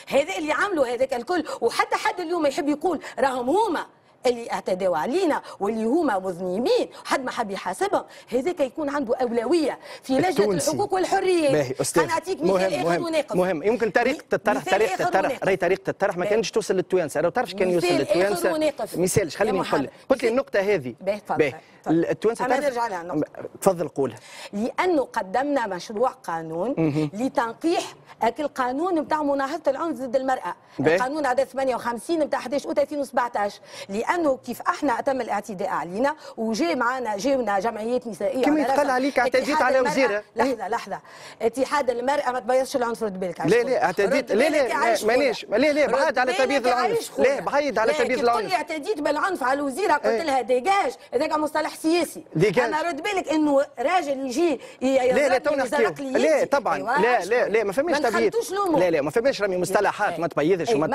[0.08, 3.86] هذا اللي عملوا هذاك الكل وحتى حد اليوم يحب يقول راهم هما
[4.26, 6.90] اللي اعتدوا علينا واللي هما مذنبين.
[7.06, 10.52] حد ما حب يحاسبهم؟ هذاك يكون عنده أولوية في لجنة.
[10.52, 12.06] الحقوق والحريات باهي أستاذ.
[12.06, 13.64] نعطيك مثال مهم مهم مهم.
[13.64, 15.40] يمكن طريقه الطرح مثال طريقه الطرح.
[15.44, 16.26] راهي طريقه الطرح ما.
[16.26, 17.22] كانش توصل للتوانسة.
[17.22, 20.30] لو تعرفش كان يوصل مثال للتوانسة؟ يا خليني نقول قلت لي مثال.
[20.30, 20.96] النقطه هذه.
[21.02, 21.54] باهي،.
[21.88, 23.22] التوانسة نرجع لها.
[23.62, 24.18] تفضل قولها.
[24.54, 27.84] لأنه قدمنا مشروع قانون لتنقيح
[28.40, 30.56] القانون نتاع مناهضة العنف ضد المرأة.
[30.80, 33.60] القانون عدد 58 نتاع 11 اوت 2017
[34.10, 39.20] لأنه كيف إحنا تم الاعتداء علينا وجاء معنا جاونا جمعيات نسائية كما على يتقال عليك
[39.20, 39.80] اعتديت على.
[39.80, 40.24] وزيرة.
[40.36, 41.00] لحظه لحظة
[41.42, 45.88] اتحاد المرأة ما تبيضش العنف رد بالك لا لا اعتديت لا لا مانيش لا لا
[45.88, 49.94] بعد على تبييض العنف لا بعيد على تبييض تقول لي العنف اعتديت بالعنف على الوزيرة
[49.94, 50.24] قلت إيه.
[50.24, 52.66] لها dégage هذاك مصطلح سياسي dégage.
[52.66, 56.46] أنا رد بالك إنه راجل يجي لا لا يضربني تو ويزرق نحكي لي لا.
[56.46, 58.34] طبعا لا؟ لا لا ما فماش ما تبييض.
[58.78, 60.20] لا لا ما فماش رمي مصطلحات.
[60.20, 60.86] ما تبيضش وما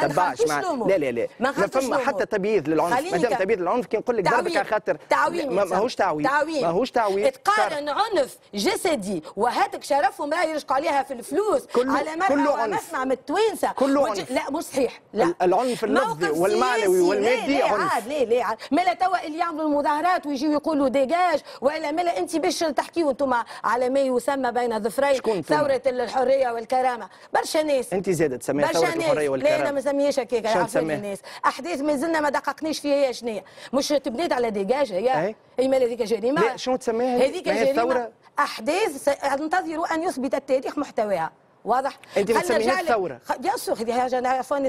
[0.61, 0.88] الأمور.
[0.88, 1.98] لا لا لا ما فما.
[1.98, 4.57] حتى تبييض للعنف ما دام تبييض العنف كي نقول لك ضربك.
[4.57, 10.45] على خاطر تعويم ما- ماهوش تعويم تعويم ماهوش تعويم تقارن عنف جسدي وهاتك شرفهم لا
[10.45, 12.83] يرشقوا عليها في الفلوس كله- على مرأة كله عنف.
[12.83, 14.31] ومسمع من التوانسه كله عنف.
[14.31, 17.01] لا مش صحيح لا ال- العنف اللفظي والمعنوي.
[17.01, 18.07] والمادي عنف.
[18.09, 22.59] لا لا عاد مالا توا اللي يعملوا المظاهرات ويجيو يقولوا ديجاج وإلا مالا أنت باش
[22.59, 28.67] تحكيوا أنتم على ما يسمى بين ظفرين؟ ثورة الحرية والكرامة برشا ناس أنت زادت تسميها
[28.67, 28.88] برشا ثورة.
[28.88, 33.13] الحرية لا أنا والكرامة ما نسميهاش هكاك؟ الناس أحداث ما زلنا ما دققناش فيها هي
[33.13, 33.41] شنو
[33.73, 35.35] مش تبنيت على ديجاج هي.
[35.59, 39.95] أي مال هذيك جريمة لا، شنو تسميها هي؟ هذيك ما هي جريمة الثورة؟ أحداث سينتظر
[39.95, 41.33] أن يثبت التاريخ محتواها
[41.65, 43.21] واضح خلينا بتسميها نرجع الثورة.
[43.25, 44.21] خ- بيان سور هذه حاجة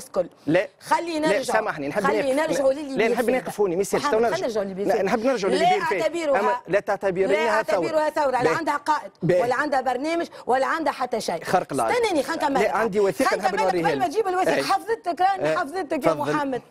[0.08, 3.30] الكل لا خلي لا نرجع سامحني نحب خلي نقف- نرجعوا للي لا نحب.
[3.30, 4.62] نقفوني محمد، تو خلينا نرجع
[4.96, 5.04] لا،.
[5.04, 5.76] نحب نرجعوا للي لا
[6.40, 7.76] أما لا تعتبرينها لا ثورة.
[7.86, 8.50] اعتبروها ثورة لا.
[8.50, 9.42] عندها قائد باهي.
[9.42, 11.94] ولا عندها برنامج ولا عندها حتى شيء خرق العادة.
[11.96, 14.08] استناني خلينا نكمل لا، عندي خلينا نحب نوريها قبل ما.
[14.08, 14.64] تجيب الوثيقة.
[14.64, 15.58] حفظتك راني.
[15.58, 16.14] حفظتك يا.
[16.14, 16.62] محمد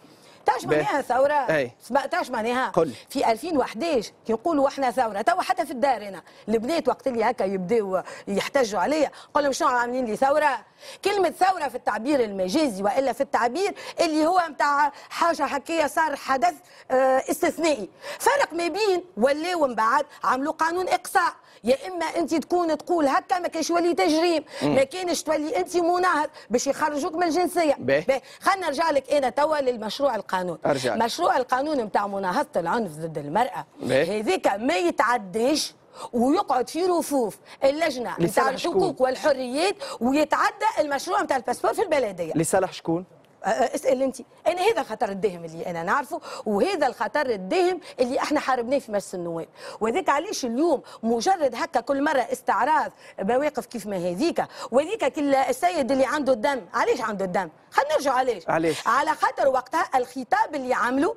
[0.46, 0.64] تعرف.
[0.64, 1.70] معناها ثورة؟ أي.
[1.82, 2.92] سمع- تعرف معناها؟ قل.
[3.10, 7.44] في 2011 كي نقولوا إحنا ثورة توا حتى في الدار هنا البنات وقت اللي هكا
[7.44, 10.58] يبداوا يحتجوا عليا نقول لهم شنو عاملين لي ثورة؟
[11.04, 16.54] كلمة ثورة في التعبير المجازي وإلا في التعبير اللي هو نتاع حاجة هكايا صار حدث
[16.90, 21.32] آه، استثنائي فرق ما بين ولاو من بعد عملوا قانون إقصاء
[21.64, 26.28] يا إما أنت تكون تقول هكا ما كانش يولي تجريم ما كانش تولي أنت مناهض
[26.50, 28.20] باش يخرجوك من الجنسية باهي.
[28.40, 30.96] خلينا نرجع لك أنا توا للمشروع القانون أرجع.
[30.96, 33.66] مشروع القانون نتاع مناهضة العنف ضد المرأة.
[33.82, 35.74] هذيك ما يتعداش
[36.12, 43.04] ويقعد في رفوف اللجنة نتاع؟ الحقوق والحريات ويتعدى المشروع نتاع الباسبور في البلدية لصالح شكون؟
[43.44, 44.16] اسأل انت.
[44.46, 49.14] أنا هذا خطر الدهم اللي أنا نعرفه وهذا الخطر الدهم اللي إحنا حاربناه في مجلس
[49.14, 49.48] النواب.
[49.80, 54.44] وذاك علاش اليوم مجرد هكا كل مرة استعراض مواقف كيف ما هذيك.
[54.70, 56.60] وذيك كل السيد اللي عنده الدم.
[56.74, 58.48] علاش عنده الدم؟ خلينا نرجع علاش.
[58.48, 61.16] علاش؟ على خاطر وقتها الخطاب اللي عمله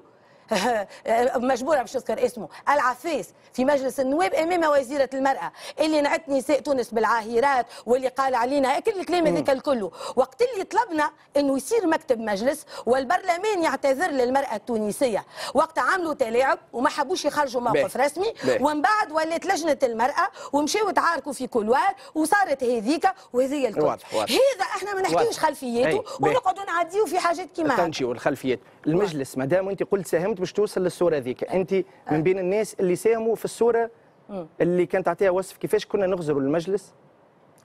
[1.51, 6.93] مجبورة باش نذكر اسمه العفاس في مجلس النواب أمام وزيرة المرأة اللي نعت نساء تونس
[6.93, 12.65] بالعاهرات واللي قال علينا كل الكلام هذاك الكله وقت اللي طلبنا إنه يصير مكتب مجلس
[12.85, 17.97] والبرلمان يعتذر للمرأة التونسية وقت عملوا تلاعب وما حبوش يخرجوا موقف.
[17.97, 18.33] رسمي.
[18.61, 24.31] ومن بعد ولات لجنة المرأة ومشاو تعاركوا في كلوار وصارت هذيك وهذه الكل واضح، واضح.
[24.31, 25.39] هذا إحنا ما نحكيوش.
[25.39, 26.03] خلفياته.
[26.19, 27.75] ونقعدوا نعديو في حاجات كيما.
[27.75, 31.73] تنجي والخلفيات المجلس ما دام أنت قلت ساهمت باش توصل للصورة ذيك أنت
[32.11, 33.89] من بين الناس اللي ساهموا في الصورة
[34.61, 36.93] اللي كانت تعطيها وصف كيفاش كنا نغزروا المجلس.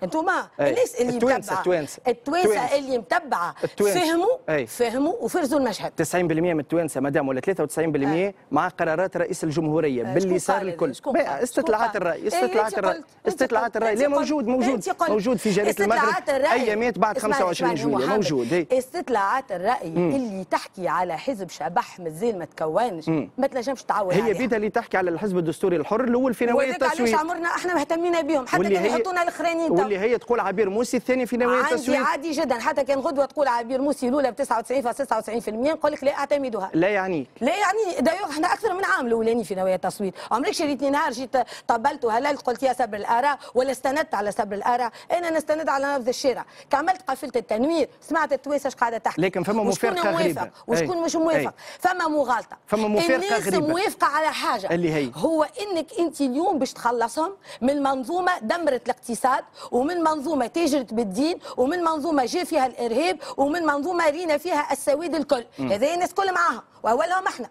[0.03, 0.49] انتوما.
[0.61, 1.59] الناس اللي التوانسة، متبعه.
[1.61, 2.79] التوانسه التوانسة.
[2.79, 3.55] اللي متبعه.
[3.79, 4.67] فهموا أي.
[4.67, 6.15] فهموا وفرزوا المشهد 90%
[6.55, 12.29] من التوانسه مدام ولا 93% مع قرارات رئيس الجمهورية باللي صار؟ الكل؟ استطلاعات؟ الراي إيه،
[12.29, 14.85] استطلاعات الراي استطلاعات الراي لا موجود موجود.
[15.09, 16.15] موجود في جريدة المغرب.
[16.29, 18.33] ايامات بعد اسمعني، 25 اسمعني، جويلية محمد.
[18.33, 24.35] موجود استطلاعات الرأي اللي تحكي على حزب شبح مازال ما تكونش ما تنجمش تعول هي.
[24.35, 28.23] بيدها اللي تحكي على الحزب الدستوري الحر الأول في نوايا وذاك علاش عمرنا إحنا مهتمين
[28.23, 30.01] بهم حتى واللي كان هي يحطونا الأخرانيين تو.
[30.01, 33.25] واللي هي تقول عبير موسي الثاني في نوايا عندي التسويق عادي جدا حتى كان غدوة
[33.25, 38.31] تقول عبير موسي الأولى ب 99.99% نقول لك لا أعتمدها لا يعنيك لا يعني دايوغ
[38.31, 41.37] إحنا أكثر من عام الأولاني في نوايا التصويت عمرك شريتني نهار جيت
[41.69, 46.09] طبلت وهللت قلت يا صبر الآراء ولا استندت على صبر الآراء أنا نستند على نبض
[46.09, 50.51] الشارع كملت قافله التنوير سمعت التوانسه اش قاعدة تحكي لكن فما موافق غريبة.
[50.67, 51.03] وشكون.
[51.03, 51.55] مش موافق.
[51.79, 53.67] فما مغالطة فما مفارقة الناس غريبة.
[53.67, 59.45] موافقة على حاجة اللي هي؟ هو إنك أنت اليوم باش تخلصهم من منظومة دمرت الاقتصاد
[59.83, 65.45] ومن منظومة تاجرت بالدين ومن منظومة جاء فيها الإرهاب ومن منظومة رينا فيها السواد الكل.
[65.59, 67.49] هذه الناس كل معاها واولهم إحنا.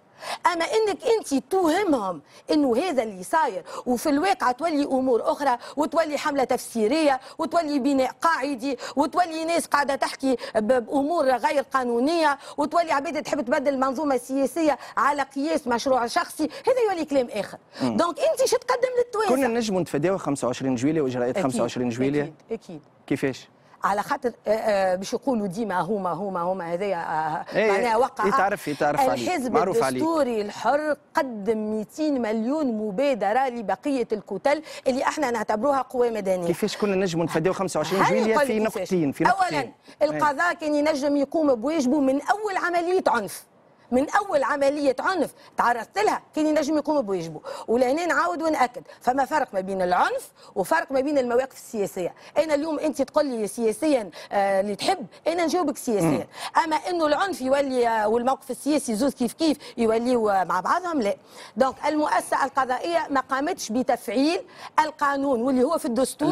[0.53, 6.43] أما إنك أنت توهمهم إنه هذا اللي صاير وفي الواقع تولي أمور أخرى وتولي حملة
[6.43, 13.73] تفسيرية وتولي بناء قاعدي وتولي ناس قاعدة تحكي بأمور غير قانونية وتولي عباد تحب تبدل
[13.73, 16.43] المنظومة السياسية على قياس مشروع شخصي.
[16.43, 17.57] هذا يولي كلام آخر.
[17.81, 22.81] دونك أنت شو تقدم للتوانسه كنا نجموا نتفاداو 25 جويليه وإجراءات 25 جويليه أكيد أكيد.
[23.07, 23.47] كيفاش؟
[23.83, 28.27] على خاطر آه، آه، باش يقولوا ديما هما هما هما هذايا آه، إيه، معناها وقع
[28.27, 29.87] يتعرف- يتعرف عليه، الحزب معروف عليه.
[29.99, 36.95] الدستوري الحر قدم 200 مليون مبادرة لبقية الكتل اللي إحنا نعتبروها قوى مدنية كيفاش كنا
[36.95, 38.59] نجموا نتفاداو 25 هاني جويلية في.
[38.59, 39.69] نقطتين في نقطتين اولا
[40.01, 43.43] القضاء كان ينجم يقوم بواجبه من أول عملية عنف
[43.91, 49.47] من أول عملية عنف تعرضت لها كان ينجم يقوم بواجبه ولهنا نعاود ونأكد فما فرق
[49.53, 52.13] ما بين العنف وفرق ما بين المواقف السياسية.
[52.37, 56.27] أنا اليوم أنت تقول لي سياسيا آه اللي تحب أنا نجاوبك سياسيا.
[56.65, 61.15] أما إنه العنف يولي آه والموقف السياسي زوز كيف كيف يوليوا مع بعضهم لا.
[61.57, 64.41] donc المؤسسة القضائية ما قامتش بتفعيل
[64.79, 66.29] القانون واللي هو في الدستور؟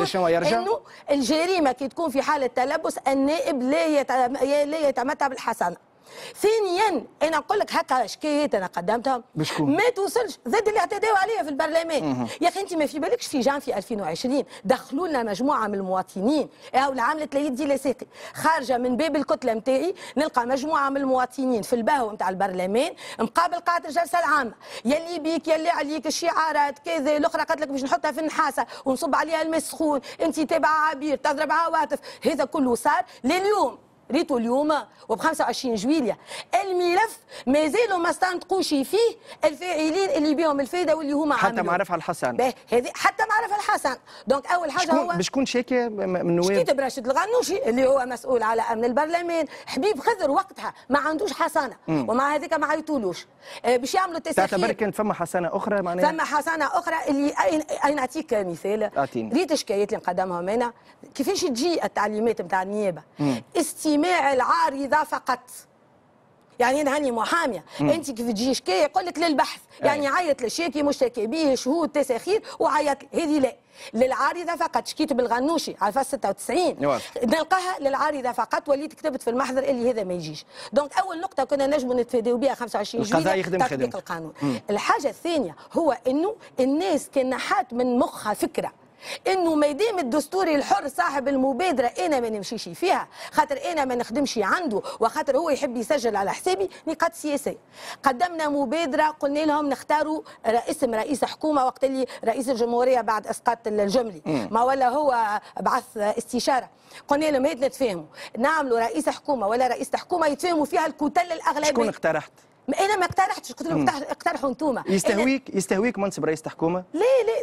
[0.62, 0.80] إنه
[1.12, 4.04] الجريمة كي تكون في حالة تلبس النائب لا
[4.66, 5.89] لا يتمتع بالحسنه
[6.36, 10.38] ثانيا أنا نقول لك هكا شكايات أنا قدمتها بشكون؟ ما توصلش.
[10.46, 12.28] زاد اللي اعتداوا عليها في البرلمان.
[12.42, 16.50] يا أخي أنت ما في بالكش في جانفي 2020 دخلوا لنا مجموعة من المواطنين.
[16.74, 18.06] أو عملت لا يدي لا ساقي.
[18.34, 23.82] خارجة من باب الكتلة نتاعي نلقى مجموعة من المواطنين في البهو نتاع البرلمان مقابل قاعه
[23.86, 24.54] الجلسة العامة.
[24.86, 27.18] يلي بيك يلي عليك الشعارات كذا.
[27.18, 31.52] الأخرى قالت لك باش نحطها في النحاسة ونصب عليها الماء سخون أنت تابع عبير تضرب
[31.52, 32.00] عواطف.
[32.26, 33.89] هذا كله صار لليوم.
[34.12, 34.74] ريتو اليوم
[35.10, 36.18] وب 25 جويليا
[36.64, 41.64] الملف ما زالوا ما استنطقوش فيه الفاعلين اللي بيهم الفايدة واللي هما حتى عملوا.
[41.64, 42.42] معرفة الحسن.
[42.72, 43.96] هذه حتى معرفة الحسن.
[44.28, 48.44] donc أول حاجة هو شكون بشكون شاكي من النواب؟ شكيت براشد الغنوشي اللي هو مسؤول
[48.44, 49.46] على أمن البرلمان.
[49.66, 51.76] حبيب خضر وقتها ما عندوش حسنة.
[51.88, 53.26] ومع هذيك ما عيطولوش.
[53.66, 57.34] آه، باش يعملوا تعتبر تساخير كانت فما حسنة أخرى معناها؟ ثم حسنة أخرى اللي
[57.86, 59.34] أين نعطيك مثال؟ أعطيني.
[59.34, 60.74] ريت شكايات اللي نقدمهم أنا
[61.16, 63.02] كيفاش تجي التعليمات نتاع النيابة؟
[64.00, 65.40] استماع العارضه فقط.
[66.60, 67.66] يعني أنا هاني محامية.
[67.82, 69.62] أنت كيف تجي شكاية؟ يقول لك للبحث.
[69.82, 73.56] يعني عيط للشاكي مشتكي به شهود تساخير وعيط هذه لا.
[73.94, 74.88] للعارضه فقط.
[74.88, 77.04] شكيت بالغنوشي على فصل 96 واضح.
[77.24, 78.70] نلقاها للعارضه فقط.
[78.70, 80.46] وليت كتبت في المحضر اللي هذا ما يجيش.
[80.74, 83.98] donc أول نقطة كنا نجم نتفاداو بها 25 القضاء جويلية يخدم تطبيق خدمته.
[84.00, 84.34] القانون.
[84.70, 88.72] الحاجة الثانية هو إنه الناس كان نحات من مخها فكرة.
[89.28, 93.08] إنه ما دام الدستوري الحر صاحب المبادرة إنا ما نمشيش فيها.
[93.32, 97.58] خاطر إنا ما نخدمش عنده وخاطر هو يحب يسجل على حسابي نقاط سياسية.
[98.04, 104.22] قدمنا مبادرة قلنا لهم نختاروا اسم رئيس حكومة وقت اللي رئيس الجمهورية بعد إسقاط الجملي.
[104.52, 106.70] ما ولا هو بعث استشارة.
[107.08, 108.06] قلنا لهم هيك نتفاهموا.
[108.38, 111.70] نعملوا رئيس حكومة ولا رئيس حكومة يتفاهموا فيها الكتل الأغلبية.
[111.70, 112.32] شكون اقترحت؟
[112.74, 117.00] أنا ما اقترحتش قلت لهم اقترح- اقترحوا انتوما يستهويك يستهويك منصب رئيس حكومه لا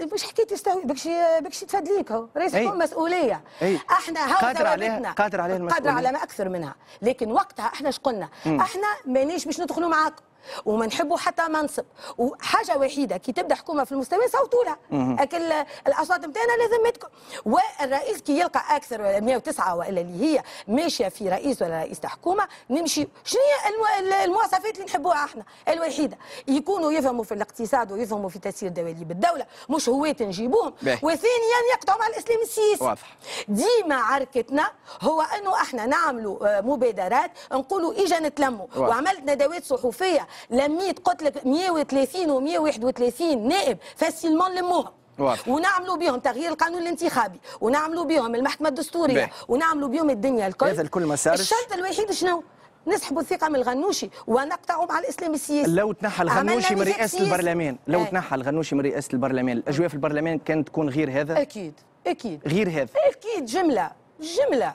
[0.07, 1.09] لا مش حكيت يستوي بكش
[1.41, 2.67] بكش تفادليك هو رئيس أي.
[2.69, 3.41] حكومه مسؤولية.
[3.62, 3.79] أي.
[3.91, 5.12] إحنا هو قادر عليها-.
[5.12, 5.91] قادر عليها قادر المسؤولية.
[5.91, 6.75] على ما أكثر منها.
[7.03, 10.23] لكن وقتها إحنا إيش قلنا إحنا مانيش باش ندخلوا معاكم
[10.64, 11.85] وما نحبوا حتى منصب.
[12.18, 14.79] وحاجة وحيدة كي تبدأ حكومة في المستوى صوتوا لها.
[15.22, 15.53] اكل
[15.87, 17.09] الأصوات نتاعنا لازمتكم
[17.44, 23.09] والرئيس كي يلقى أكثر 109 وإلا اللي هي ماشية في رئيس ولا رئيس حكومة نمشي.
[23.25, 23.70] شنو هي
[24.01, 26.18] الم- المواصفات اللي نحبوها إحنا؟ الوحيدة.
[26.49, 30.75] يكونوا يفهموا في الاقتصاد ويفهموا في تسيير دواليب الدولة مش هواة نجيبوهم.
[31.03, 32.85] وثانيا يقطعوا مع الإسلام السياسي.
[32.85, 33.16] واضح.
[33.49, 34.70] ديما عركتنا
[35.03, 38.66] هو إنه إحنا نعملوا آه، مبادرات نقولوا إجا نتلموا.
[38.77, 45.49] وعملت ندوات صحفية لميت قلت لك 130 و131 نائب فاسيلمون لموهم واضح.
[45.49, 49.31] ونعملوا بهم تغيير القانون الانتخابي ونعملوا بهم المحكمة الدستورية.
[49.49, 51.40] ونعملوا بهم الدنيا الكل هذا الكل ما صارش.
[51.40, 52.42] الشرط الوحيد شنو
[52.87, 57.20] نسحبوا الثقة من الغنوشي ونقطعوا مع الإسلام السياسي لو تنحى الغنوشي من رئاسة.
[57.20, 58.07] البرلمان لو أي.
[58.07, 61.75] تنحى الغنوشي من رئاسة البرلمان الأجواء في البرلمان كانت تكون غير هذا أكيد
[62.07, 64.75] أكيد غير هذا أكيد جملة جملة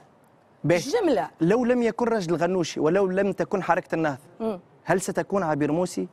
[0.63, 0.79] باهي.
[0.79, 4.19] جملة لو لم يكن رجل الغنوشي ولو لم تكن حركة النهضة
[4.83, 6.07] هل ستكون عبير موسي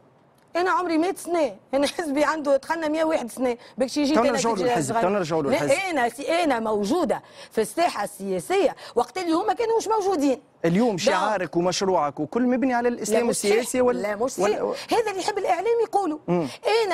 [0.57, 5.01] أنا عمري 100 سنة أنا حزبي عنده دخلنا 101 سنة باش يجي تاني نرجعوا للحزب،.
[5.01, 5.71] تو نرجعوا للحزب.
[5.71, 6.11] أنا
[6.45, 12.43] أنا موجودة في الساحة السياسية وقت اللي هما كانوا مش موجودين اليوم شعارك ومشروعك وكل
[12.43, 13.81] مبني على لا الاسلام السياسي.
[13.81, 14.03] وال...
[14.03, 14.39] لا مش.
[14.39, 14.53] وال...
[14.91, 16.49] هذا اللي يحب الإعلام يقولوا أنا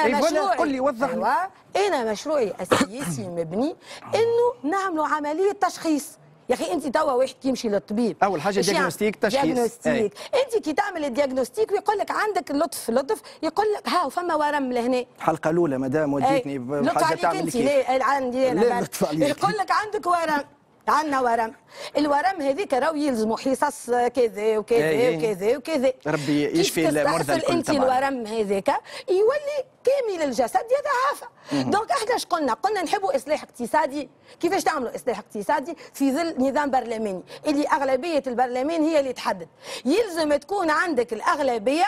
[0.07, 1.15] إيه، ولا مشروعي قل لي، وضح لي.
[1.15, 1.49] أيوة.
[1.77, 3.77] أنا مشروعي السياسي مبني
[4.15, 8.91] إنه نعملوا عملية تشخيص يا أخي أنت توا واحد يمشي للطبيب أول حاجة إيش يعني؟
[8.91, 9.71] تشخيص.
[9.79, 9.89] ديagnostic.
[10.35, 15.05] أنت كي تعمل الديagnostic ويقول لك عندك لطف لطف يقول لك ها فما ورم لهنا
[15.21, 18.83] حلقة الأولى مدام وديتني لطف بحاجه عليك تعمل انت كيف لا عندي أنا لا، بعد.
[18.83, 19.29] لطف عليك.
[19.39, 20.45] يقول لك عندك ورم
[20.89, 21.55] عندنا ورم.
[21.97, 25.17] الورم هذيك راهو يلزموا حصص كذا وكذا إيه.
[25.17, 25.93] وكذا وكذا.
[26.07, 27.71] ربي يشفي المرضى الكل أنت.
[27.71, 28.69] الورم هذاك
[29.09, 31.27] يولي كامل الجسد يتعافى
[31.71, 34.09] donc إحنا اش قلنا؟ قلنا نحبوا إصلاح اقتصادي.
[34.41, 37.23] كيفاش تعملوا إصلاح اقتصادي؟ في ظل نظام برلماني.
[37.47, 39.49] اللي أغلبية البرلمان هي اللي تحدد.
[39.85, 41.87] يلزم تكون عندك الأغلبية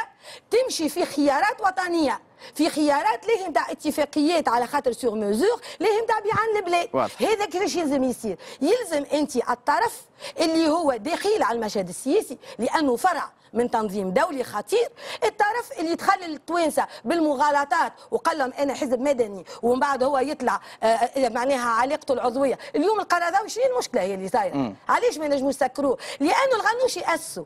[0.50, 2.20] تمشي في خيارات وطنية.
[2.54, 6.88] في خيارات ليه نتاع اتفاقيات على خاطر سور ميزور ليه نتاع بيعان البلاد.
[7.20, 10.02] هذا كيفاش يلزم يصير؟ يلزم أنت الطرف
[10.40, 14.88] اللي هو دخيل على المشهد السياسي لأنه فرع من تنظيم دولي خطير.
[15.24, 20.86] الطرف اللي دخل التوانسة بالمغالطات وقال لهم أنا حزب مدني ومن بعد هو يطلع آه،
[20.86, 22.58] آه، معناها علاقته العضوية.
[22.76, 27.44] اليوم القرضاوي شنو المشكلة هي اللي صايرة؟ علاش ما نجموا يسكروه لأنه الغنوش ياسوا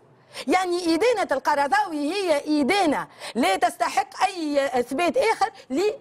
[0.48, 5.50] يعني إدانة القرضاوي هي إدانة لا تستحق أي إثبات آخر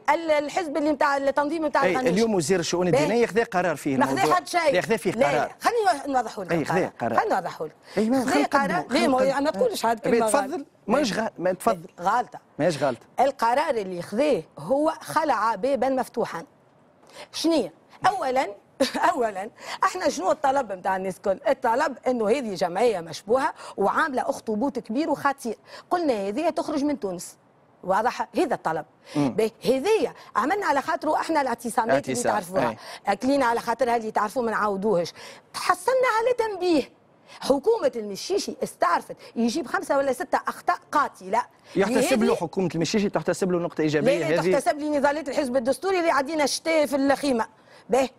[0.10, 3.04] للحزب اللي نتاع التنظيم نتاع الغنوش اليوم وزير الشؤون باهي.
[3.04, 4.82] الدينية خذا قرار فيه ما خذا حد شيء.
[4.82, 5.56] خذا فيه لا، قرار.
[5.62, 6.68] خليني نوضحوا لك.
[6.68, 7.16] خذا قرار.
[7.16, 7.74] خليني نوضحوا لك.
[8.30, 10.66] خذا قرار لا ما ما تقولش كلمة تفضل.
[10.88, 11.34] ماش غلط.
[11.38, 11.90] ما تفضل.
[12.00, 16.44] غالطة ماش غلط القرار اللي خذاه هو خلع بابا مفتوحا.
[17.34, 17.74] شنية؟
[18.08, 18.48] اولا
[19.14, 19.50] اولا
[19.84, 25.58] إحنا شنو الطلب نتاع الناس الكل الطلب إنه هذه جمعية مشبوهة وعاملة اخطبوط كبير وخطير.
[25.90, 27.38] قلنا هذه تخرج من تونس.
[27.84, 28.86] واضح؟ هذا الطلب.
[29.66, 32.70] هذيا عملنا على خاطره إحنا الاعتصامات اللي تعرفوها.
[32.70, 32.78] أي.
[33.08, 35.14] اكلين على خاطرها اللي تعرفوا ما نعاودوهش.
[35.54, 37.00] تحصلنا على تنبيه.
[37.40, 39.16] حكومة المشيشي استعرفت.
[39.36, 41.46] يجيب خمسة ولا ستة أخطاء قاتلة.
[41.76, 46.12] يحتسب له حكومة المشيشي تحتسب له إيجابية لا هذه؟ تحتسب لي نضالات الحزب الدستوري اللي
[46.12, 47.48] عدينا شتاء في الخيمة.
[47.90, 48.10] باهي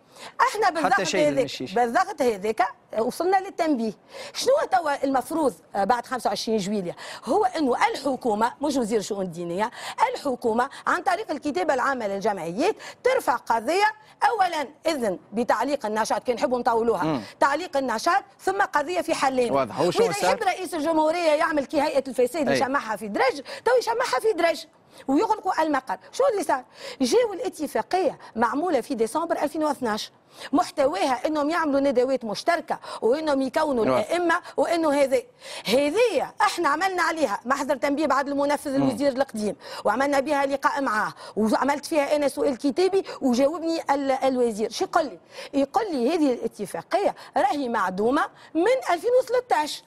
[0.41, 1.73] إحنا بالضغط هذاك.
[1.75, 2.67] بالضغط هذاك
[2.99, 3.93] وصلنا للتنبيه
[4.33, 6.95] شنو توا المفروض آه، بعد 25 جويلية
[7.25, 9.71] هو انه الحكومة مش وزير الشؤون الدينيه
[10.13, 13.91] الحكومة عن طريق الكتابه العامة للجمعيات ترفع قضية
[14.29, 19.79] اولا إذن بتعليق النشاط كان نحبوا نطولوها تعليق النشاط ثم قضية في حلين واضح.
[19.79, 22.55] وإذا؟ يحب رئيس الجمهورية يعمل كي هيئه الفساد أي.
[22.55, 24.65] يشمعها في درج تو يشمعها في درج
[25.07, 25.97] ويغلقوا المقر.
[26.11, 26.63] شو اللي صار؟
[27.01, 30.11] جاوا الاتفاقيه معمولة في ديسمبر 2012
[30.53, 33.97] محتواها إنهم يعملوا ندوات مشتركة وإنهم يكونوا واضح.
[34.09, 35.21] الأئمة وإنه هذا
[35.65, 37.39] هذه إحنا عملنا عليها.
[37.45, 39.55] محضر تنبيه بعد المنفذ الوزير القديم.
[39.85, 41.13] وعملنا بها لقاء معاه.
[41.35, 44.69] وعملت فيها أنا سؤال كتابي وجاوبني ال- الوزير.
[44.71, 45.19] شو يقول لي؟
[45.53, 49.83] يقول لي هذه الاتفاقية راهي معدومة من 2013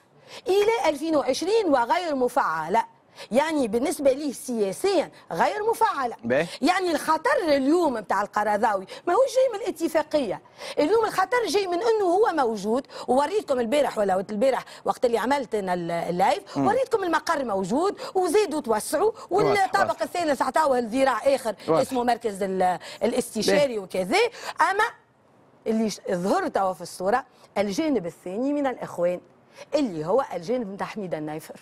[0.47, 2.94] إلى 2020 وغير مفعلة.
[3.31, 6.47] يعني بالنسبة ليه سياسيا غير مفعلة باهي.
[6.61, 10.41] يعني الخطر اليوم بتاع القرضاوي ما هو جاي من الاتفاقية
[10.79, 15.73] اليوم الخطر جاي من إنه هو موجود ووريتكم البارح ولا البارح وقت اللي عملت أنا
[15.73, 20.01] ال- اللايف وريتكم المقر موجود وزادوا توسعوا والطابق.
[20.03, 21.81] الثالث عطاوه الذراع آخر واضح.
[21.81, 24.17] اسمه مركز ال- الاستشاري وكذا
[24.71, 24.83] أما
[25.67, 27.25] اللي ظهر توا في الصورة
[27.57, 29.21] الجانب الثاني من الإخوان
[29.75, 31.59] اللي هو الجانب نتاع حميد النايفر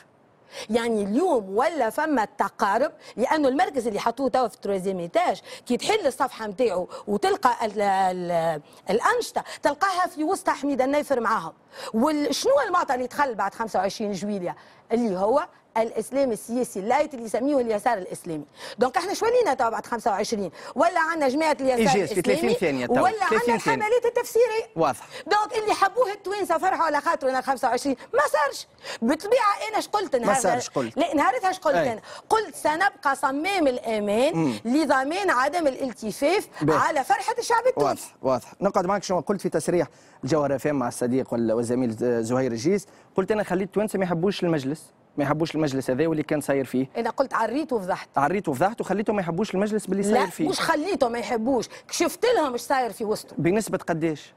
[0.70, 6.08] يعني اليوم ولا فما تقارب لأنه المركز اللي حطوه توا في الترويزيام إيتاج كي تحل
[6.08, 11.54] الصفحة نتاعو وتلقى ال ال الأنشطة تلقاها في وسط حميد النايفر معاهم.
[11.94, 14.56] وشنو المعطى اللي دخل بعد 25 جويليا
[14.92, 15.48] اللي هو
[15.78, 18.44] الإسلام السياسي اللايت اللي يسميه اليسار الإسلامي.
[18.80, 22.54] دونك إحنا شو ولينا توا بعد 25 ولا عندنا جماعة اليسار إيجاز في 30 الاسلامي
[22.54, 23.56] ثانية توا، ولا 30 عندنا.
[23.56, 25.08] الحملات التفسيريه واضح.
[25.28, 28.68] دونك اللي حبوه التوانسه فرحوا على خاطرنا 25 ما صارش.
[29.02, 30.98] بالطبيعة أنا اش قلت؟ نهار صارش قلت.
[30.98, 31.76] لا نهارتها اش قلت.
[31.76, 36.48] أنا قلت سنبقى صمام الأمان لضمان عدم الالتفاف.
[36.70, 37.88] على فرحة الشعب التونسي.
[37.90, 38.54] واضح واضح.
[38.62, 39.88] نقعد معك شنو قلت في تصريح
[40.24, 44.44] الجوهر فهم مع الصديق وال- والزميل ز- زهير الجيز قلت أنا خليت التوانسه ما يحبوش
[44.44, 44.84] المجلس
[45.18, 46.88] ما يحبوش المجلس هذا واللي كان صاير فيه.
[46.98, 48.10] أنا قلت عريت وفضحت.
[48.18, 50.50] عريت وفضحت وخليتهم ما يحبوش المجلس باللي لا صاير فيه.
[50.50, 51.66] مش خليتهم ما يحبوش.
[51.92, 54.34] شفت لهم إيش صاير في وسطهم بنسبة قديش؟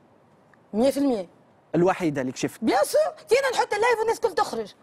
[0.77, 0.79] 100%
[1.75, 2.65] الوحيدة اللي كشفت.
[2.65, 4.75] bien sûr كينا نحط ال live والناس كل تخرج.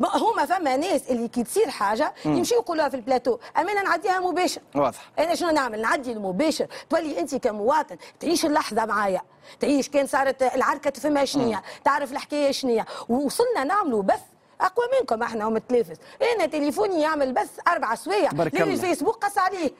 [0.00, 3.38] ما هما فما ناس اللي كي تصير حاجة يمشيو يقولوها في البلاتو.
[3.58, 4.60] اما أنا نعديها مباشر.
[4.74, 5.10] واضح.
[5.18, 6.66] أنا شنو نعمل؟ نعدي المباشر.
[6.90, 9.20] تولي أنت كمواطن تعيش اللحظة معايا.
[9.60, 11.62] تعيش كان صارت العركة تفهمها شنية.
[11.84, 12.86] تعرف الحكاية شنية.
[13.08, 14.20] ووصلنا نعملوا بث
[14.60, 15.96] أقوى منكم إحنا هم التلافز
[16.36, 18.30] أنا تليفوني يعمل بث أربع سوايع
[18.64, 18.72] لأن.
[18.84, 19.70] الفيسبوك قص عليه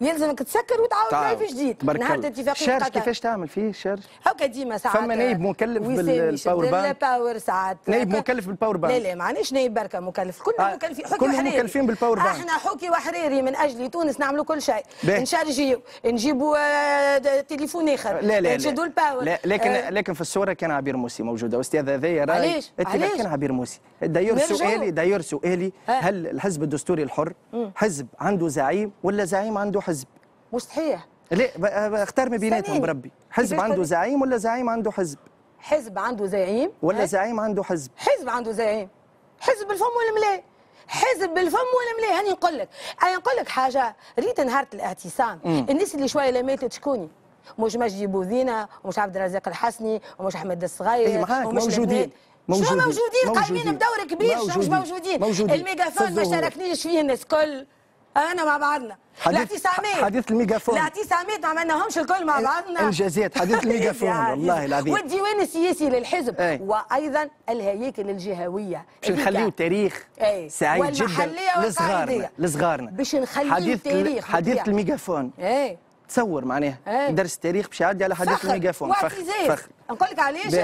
[0.00, 1.38] يلزمك تسكر وتعاود تعاود.
[1.38, 2.28] live جديد نهار الله.
[2.28, 6.48] اتفاقيه charge كيفاش تعمل فيه charge هكا ديما ساعات فما نايب مكلف وسام بال- يشد
[6.48, 8.92] ال power bank؟ ال power ساعات نايب مكلف بال power bank.
[8.94, 11.56] لا لا معناش نايب بركة مكلف كلنا آه، مكلفين حكي كلهم وحريري.
[11.58, 12.28] مكلفين بال power bank.
[12.28, 14.82] إحنا حكي وحريري من أجل تونس نعملوا كل شيء.
[15.04, 20.20] نشارجيو نجيبوا آه، تليفون آخر لا لا نشدوا ال power لا لكن آه، لكن في
[20.20, 22.72] الصورة كان عبير موسي موجودة أستاذ هذايا رأي علاش؟
[23.16, 24.38] كان عبير موسي داير.
[24.38, 25.92] سؤالي داير سؤالي آه.
[25.92, 27.32] هل الحزب الدستوري الحر
[27.76, 30.06] حزب عنده زعيم ولا زعيم عنده حزب.
[30.52, 32.80] مش صحيح لا ب- اختار ما بيناتهم.
[32.80, 33.10] بربي.
[33.30, 35.18] حزب عنده؟ زعيم ولا زعيم عنده حزب؟
[35.58, 36.70] حزب عنده زعيم.
[36.82, 37.04] ولا.
[37.04, 38.88] زعيم عنده حزب؟ حزب عنده زعيم.
[39.40, 40.44] حزب بالفم والملاء
[40.88, 42.68] حزب بالفم والملاء هاني نقول لك.
[43.02, 45.40] أنا نقول لك حاجة؟ ريت نهار الاعتصام.
[45.44, 47.08] الناس اللي شوية لا ماتت شكوني؟
[47.58, 52.10] مش مجدي بوذينة ومش عبد الرزاق الحسني ومش أحمد الصغير إيه ومش موجودين.
[52.48, 52.68] موجودين.
[52.68, 53.42] شنو موجودين.
[53.42, 53.74] قايمين.
[53.74, 54.38] بدور كبير.
[54.38, 55.20] شنو مش موجودين.
[55.20, 55.50] موجودين.
[55.60, 56.24] الميجافون ما.
[56.24, 57.66] شاركنيش فيه الناس الكل
[58.18, 58.96] أنا مع بعضنا.
[59.20, 60.74] حديث- الاعتصامات حديث الميجافون.
[60.74, 62.80] الاعتصامات ما عملناهمش الكل مع بعضنا.
[62.80, 64.06] إنجازات، حديث عزيزي.
[64.30, 64.92] والله العظيم.
[64.92, 66.60] والديوان السياسي للحزب أي.
[66.62, 70.48] وأيضا الهياكل الجهويه باش نخليو تاريخ؟ أي.
[70.48, 71.32] سعيد جدا.
[71.58, 72.30] لصغارنا.
[72.38, 72.90] لصغارنا.
[72.90, 74.66] باش نخليو حديث التاريخ حديث بالطبيعة.
[74.68, 75.30] الميجافون.
[75.38, 75.78] إيه.
[76.08, 76.78] تصور معناها.
[76.88, 77.10] إيه.
[77.10, 78.48] درس التاريخ باش يعدي على حديث فخر.
[78.48, 78.92] الميجافون.
[78.92, 79.08] فخر.
[79.48, 79.68] فخر.
[79.90, 80.54] نقول لك علاش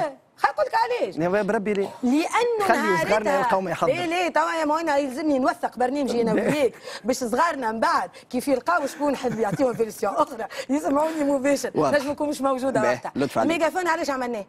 [0.53, 3.93] نقول لك علاش يا بربي ليه لأنه خلي صغارنا يلقاو ما يحضر.
[3.93, 6.73] ليه ليه توا يا مولانا يلزمني نوثق برنامجي أنا وياك
[7.05, 11.71] باش صغارنا من بعد كيف يلقاو شكون حد يعطيهم version أخرى يسمعوني مباشر.
[11.77, 13.13] نجم نكون مش موجودة وقتها.
[13.43, 14.45] الميجافون علاش عملناه؟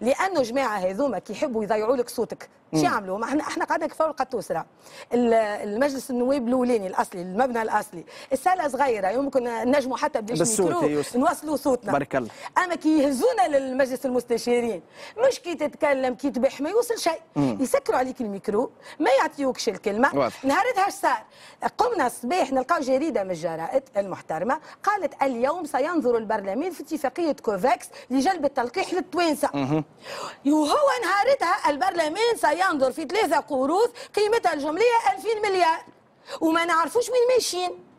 [0.00, 2.48] لأنه جماعة هذوما كي يحبوا يضيعوا لك صوتك.
[2.74, 4.66] شو يعملوا؟ ما إحنا إحنا قعدنا فوق القطوسره
[5.14, 8.04] ال- المجلس النواب الأولاني الأصلي المبنى الأصلي.
[8.32, 11.16] ال salle صغيرة يمكن نجموا حتى يوسف.
[11.16, 11.92] نوصلوا صوتنا.
[11.92, 12.30] بارك الله.
[12.64, 14.82] أما كي يهزونا للمجلس المستشارين
[15.28, 17.20] مش كي تتكلم كي تبح ما يوصل شيء.
[17.36, 18.70] يسكروا عليك الميكرو
[19.00, 20.14] ما يعطيوكش الكلمة.
[20.44, 21.22] نهارتها اش صار.
[21.78, 24.60] قمنا الصباح نلقاو جريدة من الجرائد المحترمة.
[24.84, 29.48] قالت اليوم سينظر البرلمان في اتفاقية كوفاكس لجلب التلقيح للتوانسة.
[30.46, 35.84] وهو نهارتها البرلمان سينظر في ثلاثة قروض قيمتها الجملية 2000 مليار.
[36.40, 37.89] وما نعرفوش وين ماشيين.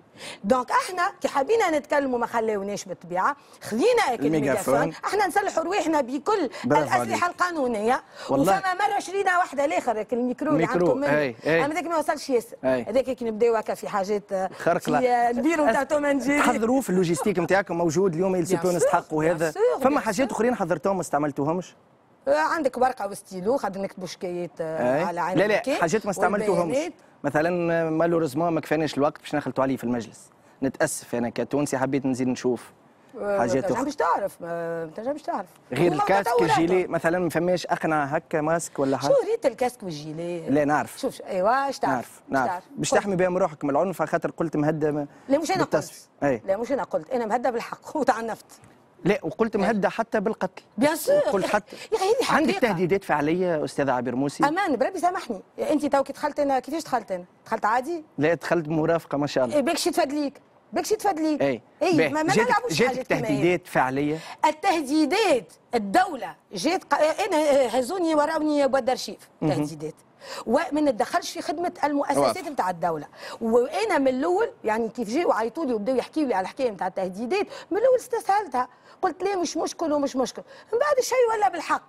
[0.44, 4.94] donc إحنا كي حبينا نتكلموا ما خلاوناش بالطبيعة خذينا الميجافون.
[5.06, 7.28] إحنا نسلحوا رواحنا بكل الأسلحة.
[7.28, 8.58] القانونية والله.
[8.58, 11.04] وفما مرة شرينا واحدة الآخر هيك الميكرو اللي عندكم.
[11.04, 12.56] اما ذاك ما وصلش ياسر.
[12.64, 15.28] هذاك كي نبداو هكا في حاجات آه، خرق في لا.
[15.28, 16.40] آه، البيرو نتاع توم أند جيري.
[16.40, 20.32] تحضروا في اللوجيستيك نتاعكم موجود اليوم يلزمكم نستحقوا هذا فما حاجات.
[20.32, 21.76] أخرين حضرتوهم ما استعملتوهمش
[22.28, 24.62] آه، عندك ورقة وستيلو خاطر نكتبوا شكايات.
[24.62, 26.78] على عين لا لا حاجات ما استعملتوهمش.
[27.24, 30.30] مثلا مالوريزمون ما كفاناش الوقت باش نخلطوا عليه في المجلس.
[30.64, 32.72] نتأسف أنا كتونسي حبيت نزيد نشوف
[33.22, 33.92] حاجات ما تنجمش أخرى.
[33.92, 35.48] تعرف ما تنجمش تعرف.
[35.74, 36.42] غير الكاسك.
[36.42, 41.00] الجيلي مثلا ما فماش اقنع هكا ماسك ولا حاجة؟ شو ريت الكاسك والجيلي؟ لا نعرف.
[41.00, 42.90] شوف ايوا إيش تعرف؟ نعرف؟ باش.
[42.90, 46.08] تحمي بها من روحك من العنف خاطر قلت مهدة ما- لا مش أنا قلت.
[46.24, 47.10] اي لا مش أنا قلت.
[47.10, 48.46] أنا مهدى بالحق وتعنفت
[49.06, 50.64] لا وقلت مهدة حتى بالقتل.
[51.32, 52.36] قلت حتى حقيقة.
[52.36, 55.42] عندك تهديدات فعلية أستاذ عبير موسي؟ أمان بربي سامحني.
[55.60, 59.46] أنت تو كي دخلت أنا كيفاش دخلت أنا دخلت عادي؟ لا دخلت بمرافقه ما شاء
[59.46, 59.56] الله.
[59.56, 60.42] إيه باكش تفدليك.
[60.74, 61.42] باكش تفدليك.
[61.42, 62.10] اي اي.
[62.10, 63.08] ما, ما نلعبوش جاتك.
[63.08, 66.96] تهديدات فعلية؟ التهديدات الدولة جات ق...
[66.96, 69.96] أنا هزوني وراوني بودر شيف تهديدات.
[70.46, 72.48] وما نتدخلش في خدمة المؤسسات.
[72.48, 73.08] نتاع الدولة.
[73.42, 77.48] وأنا من الأول يعني كيف جاوا عيطوا لي وبداوا يحكيوا لي على الحكاية نتاع التهديدات
[77.72, 78.68] من الأول استسهلتها.
[79.02, 80.42] قلت لا مش مشكل ومش مشكل؟
[80.74, 81.82] من بعد الشيء ولا بالحق.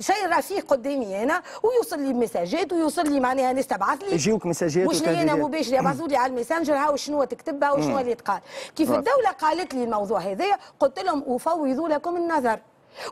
[0.00, 4.12] شيء رفيق قدامي أنا ويوصل لي messageات ويوصل لي معناها ناس تبعث لي.
[4.12, 5.34] يجيوك messageات مش لي أنا.
[5.34, 8.40] مباشر يبعثوا لي على الماسنجر هاو شنو تكتبها وشنو اللي يتقال.
[8.76, 8.90] كيف.
[8.90, 12.58] الدولة قالت لي الموضوع هذايا قلت لهم افوض لكم النظر.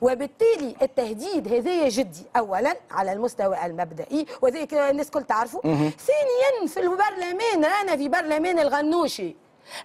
[0.03, 7.65] وبالتالي التهديد هذايا جدي اولا على المستوى المبدئي وذلك الناس كل تعرفوا ثانيا في البرلمان
[7.65, 9.37] رانا في برلمان الغنوشي.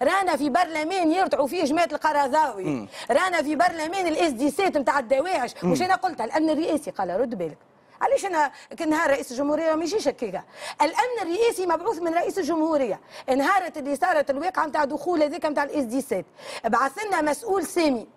[0.01, 5.63] رانا في برلمان يرتعوا فيه جماعة القرضاوي رانا في برلمان ال S17 نتاع الدواعش.
[5.63, 7.57] مش أنا قلتها الأمن الرئاسي قال رد بالك.
[8.01, 10.43] علاش أنا كان نهار رئيس الجمهورية ما يجيش هكاكا
[10.81, 12.99] الأمن الرئاسي مبعوث من رئيس الجمهورية.
[13.35, 16.25] نهارت اللي صارت الواقعه نتاع دخول هذاك نتاع الاس دي سيت
[16.65, 18.07] بعث لنا مسؤول سامي.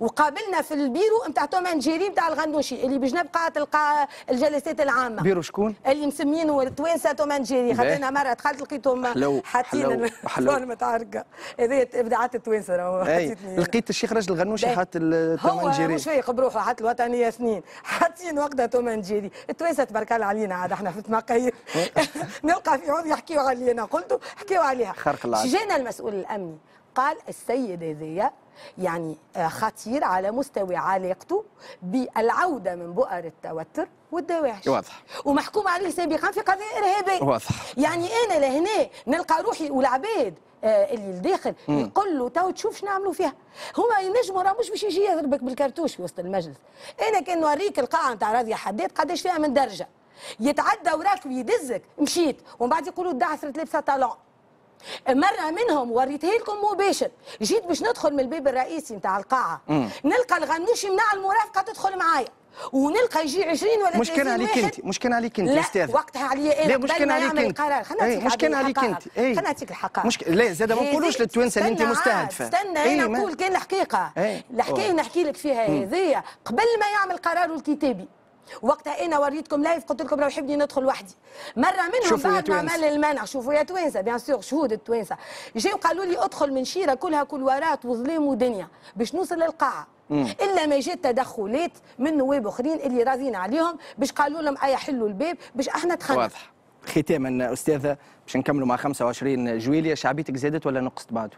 [0.00, 5.22] وقابلنا في البيرو نتاع تومان جيري نتاع الغنوشي اللي بجنب قاعة القاعه الجلسات العامة.
[5.22, 10.50] بيرو شكون؟ اللي مسمينه التوانسه تومان جيري خاطر مرة دخلت لقيتهم حلو، حاطين حلو، حلو.
[10.50, 11.24] الفورمه تاع هكا
[11.60, 13.34] هذه إبداعات التوانسة أنا.
[13.58, 14.76] لقيت الشيخ راجل الغنوشي باهي.
[14.76, 20.12] حاط هو التمنجيري مش فايق بروحه حتى الوطنيه سنين حاطين وقتها تومان جيري التوانسة تبارك
[20.12, 21.54] الله علينا عاد إحنا في تمقير
[22.44, 23.84] نلقى في عود يحكيوا علينا.
[23.84, 24.92] قلت حكيوا عليها.
[24.92, 25.48] خرق العادة.
[25.50, 26.58] جانا المسؤول الأمني.
[26.94, 28.30] قال السيد هذايا
[28.78, 31.44] يعني آه، خطير على مستوى علاقته
[31.82, 34.66] بالعودة من بؤر التوتر والدواعش.
[34.66, 35.02] واضح.
[35.24, 37.48] ومحكوم عليه سابقا في قضيه ارهابيه واضح.
[37.76, 40.34] يعني أنا لهنا نلقى روحي والعباد
[40.64, 43.32] آه، اللي الداخل يقول له تو تشوف شنو نعملوا فيها
[43.78, 46.56] هما ينجموا راه مش باش يجي يضربك بالكرتوش في وسط المجلس.
[47.08, 49.88] أنا كان نوريك القاعة نتاع راضيه حداد قداش فيها من درجة.
[50.40, 51.82] يتعدى وراك ويدزك.
[51.98, 52.36] مشيت.
[52.58, 54.10] ومن بعد يقولوا الدعسرة لابسه طالون
[55.08, 57.10] مرة منهم وريتها لكم مباشر.
[57.42, 59.60] جيت باش ندخل من الباب الرئيسي نتاع القاعة.
[60.04, 62.28] نلقى الغنوشي منع المرافقة تدخل معايا.
[62.72, 64.58] ونلقى يجي 20 ولا مش كان 30 عليك.
[64.64, 65.90] أنت مش كان عليك أنت أستاذ.
[65.94, 66.76] وقتها عليا أنا.
[66.76, 67.60] مش كان ما عليك أنت.
[67.60, 67.84] القرار.
[67.84, 68.78] خلينا أي نعطيك مش كان عبد عليك.
[68.78, 69.08] أنت.
[69.16, 70.06] خلينا نعطيك الحقائق.
[70.06, 72.44] مش لا زاد ما هذه- نقولوش للتوانسة اللي أنت مستهدفة.
[72.44, 74.12] استنى أنا نقول كان الحقيقة.
[74.54, 74.92] الحكاية.
[74.92, 78.08] نحكي لك فيها هذيا قبل ما يعمل قراره الكتابي
[78.62, 81.14] وقتها أنا وريتكم live قلت لكم لو يحبني ندخل وحدي
[81.56, 82.56] مرة منهم بعد ما.
[82.56, 85.16] عمل المنع شوفوا يا توانسة bien sûr شهود التوانسة.
[85.56, 89.86] جاوا قالوا لي ادخل من شيرة كلها couloirات وظلام ودنيا باش نوصل للقاعة.
[90.10, 95.08] إلا ما جات تدخلات من نواب أخرين اللي راضيين عليهم باش قالوا لهم أي حلوا
[95.08, 96.20] الباب باش أحنا دخلنا.
[96.20, 96.50] واضح.
[96.86, 101.36] ختاما أستاذة باش نكملوا مع 25 جويلية شعبيتك زادت ولا نقصت بعده؟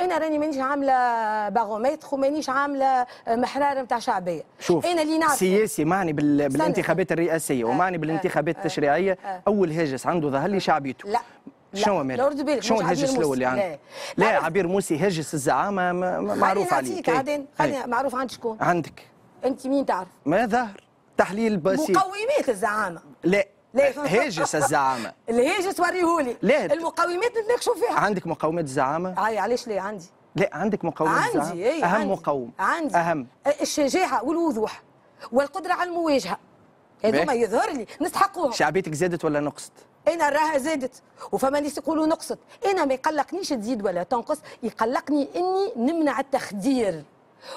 [0.00, 4.42] أنا راني مانيش عاملة باغومتر ومانيش عاملة محرار نتاع شعبية.
[4.60, 6.48] شوف أنا اللي نعرف سياسي معني بال...
[6.48, 9.18] بالانتخابات الرئاسية ومعني بالانتخابات التشريعية.
[9.46, 11.20] أول هاجس عنده ظهر لي شعبيته لا
[11.74, 13.44] شنو بالك، شنو الهاجس الأول اللي.
[13.44, 13.78] عنده؟ لا.
[14.16, 17.02] لا عبير موسي هاجس الزعامة معروف عليه.
[17.08, 17.86] عادين إيه.
[17.86, 19.02] معروف عند شكون؟ عندك.
[19.44, 20.84] أنت مين تعرف؟ ما ظهر.
[21.16, 21.96] تحليل بسيط.
[21.96, 23.00] مقومات الزعامة.
[23.24, 23.46] لا.
[23.80, 26.64] هاجس الزعامه الهاجس وريهولي لا.
[26.74, 30.04] المقومات نتناقشوا فيها عندك مقاومات الزعامه؟ عاي علاش ليه عندي
[30.36, 32.08] لا عندك مقاومات الزعامه عندي اي أهم عندي.
[32.12, 33.26] مقاوم عندي أهم
[33.60, 34.82] الشجاعة والوضوح
[35.32, 36.38] والقدرة على المواجهة
[37.04, 37.32] هذوما.
[37.32, 39.72] يظهر لي نستحقوهم شعبيتك زادت ولا نقصت؟
[40.08, 41.02] أنا راها زادت
[41.32, 47.04] وفما ناس يقولوا نقصت أنا ما يقلقنيش تزيد ولا تنقص يقلقني إني نمنع التخدير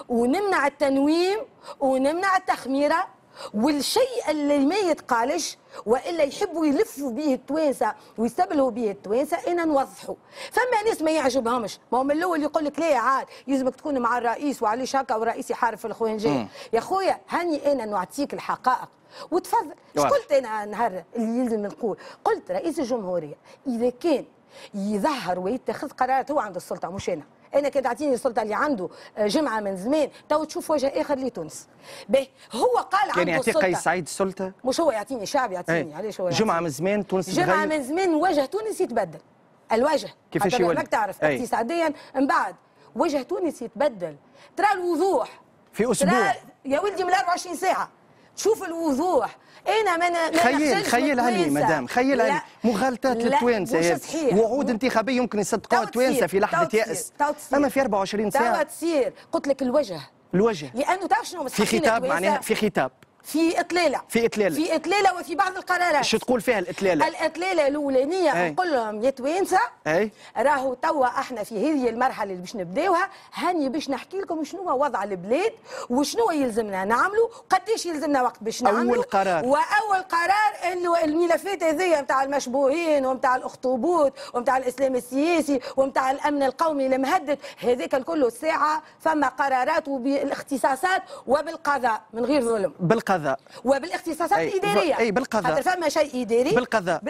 [0.09, 1.39] ونمنع التنويم
[1.79, 3.07] ونمنع التخميرة
[3.53, 10.15] والشيء اللي ما يتقالش وإلا يحبوا يلفوا به التوانسة ويستبلوا به التوانسة إنا نوضحوا
[10.51, 11.79] فما ناس ما يعجبهمش.
[11.91, 15.51] ما هو من الأول يقول لك لا عاد يلزمك تكون مع الرئيس وعليش هكا والرئيس
[15.51, 18.89] يحارب في الاخوانجيه يا خويا هاني أنا نعطيك الحقائق.
[19.31, 19.73] وتفضل.
[19.97, 20.09] واضح.
[20.09, 23.35] قلت أنا نهار اللي يلزم نقول؟ قلت رئيس الجمهورية
[23.67, 24.25] إذا كان
[24.73, 27.23] يظهر ويتخذ قرارات هو عنده السلطة مش أنا.
[27.55, 31.67] أنا كان تعطيني السلطة اللي عنده آه، جمعة من زمان تو تشوف وجه آخر لتونس
[32.09, 35.95] به هو قال كان عنده يعطي قيس سعيد السلطه؟ مش هو يعطيني الشعب يعطيني إيه.
[35.95, 37.65] علاش هو جمعة؟ من زمان تونس جمعة.
[37.65, 39.19] من زمان وجه تونس يتبدل
[39.71, 41.37] الوجه كيفاش يولي؟ تعرف أي.
[41.37, 42.55] اقتصاديا من بعد
[42.95, 44.15] وجه تونس يتبدل
[44.57, 45.41] ترى الوضوح
[45.73, 46.31] في أسبوع.
[46.31, 46.33] ترى
[46.65, 47.89] يا ولدي من 24 ساعة
[48.37, 49.37] تشوف الوضوح
[49.81, 51.49] أنا ما خيل خيل علي.
[51.49, 52.21] مدام خيل.
[52.21, 53.17] علي مغالطات.
[54.03, 54.37] صحيح.
[54.37, 57.11] وعود انتخابية يمكن يصدقوها التوانسة في لحظة يأس.
[57.53, 59.99] اما في 24 توا ساعة تصير قلت لك الوجه
[60.33, 62.91] الوجه لأنه تعرف شنو في خطاب؟ معناها في خطاب
[63.23, 64.55] في إطلالة في إطلالة.
[64.55, 68.49] في إطلالة وفي بعض القرارات شو تقول فيها الإطلالة؟ الإطلالة الأولانية.
[68.49, 69.59] نقول لهم يا توانسة
[70.37, 74.83] راهو توا إحنا في هذه المرحلة اللي باش نبداوها هاني باش نحكي لكم شنو هو
[74.83, 75.53] وضع البلاد
[75.89, 79.45] وشنو يلزمنا نعملوا قديش يلزمنا وقت باش أول نعملوا قرار.
[79.45, 86.85] وأول قرار اللي الملفات هذيا نتاع المشبوهين ومتاع الأخطبوط ومتاع الإسلام السياسي ومتاع الأمن القومي
[86.85, 93.16] المهدد هذاك الكل ساعة فما قرارات وبالاختصاصات وبالقضاء من غير ظلم بالقضاء
[93.65, 94.99] وبالاختصاصات أي، الإدارية.
[94.99, 95.51] أي، بالقضاء.
[95.51, 97.01] خاطر فما شيء إداري؟ بالقضاء.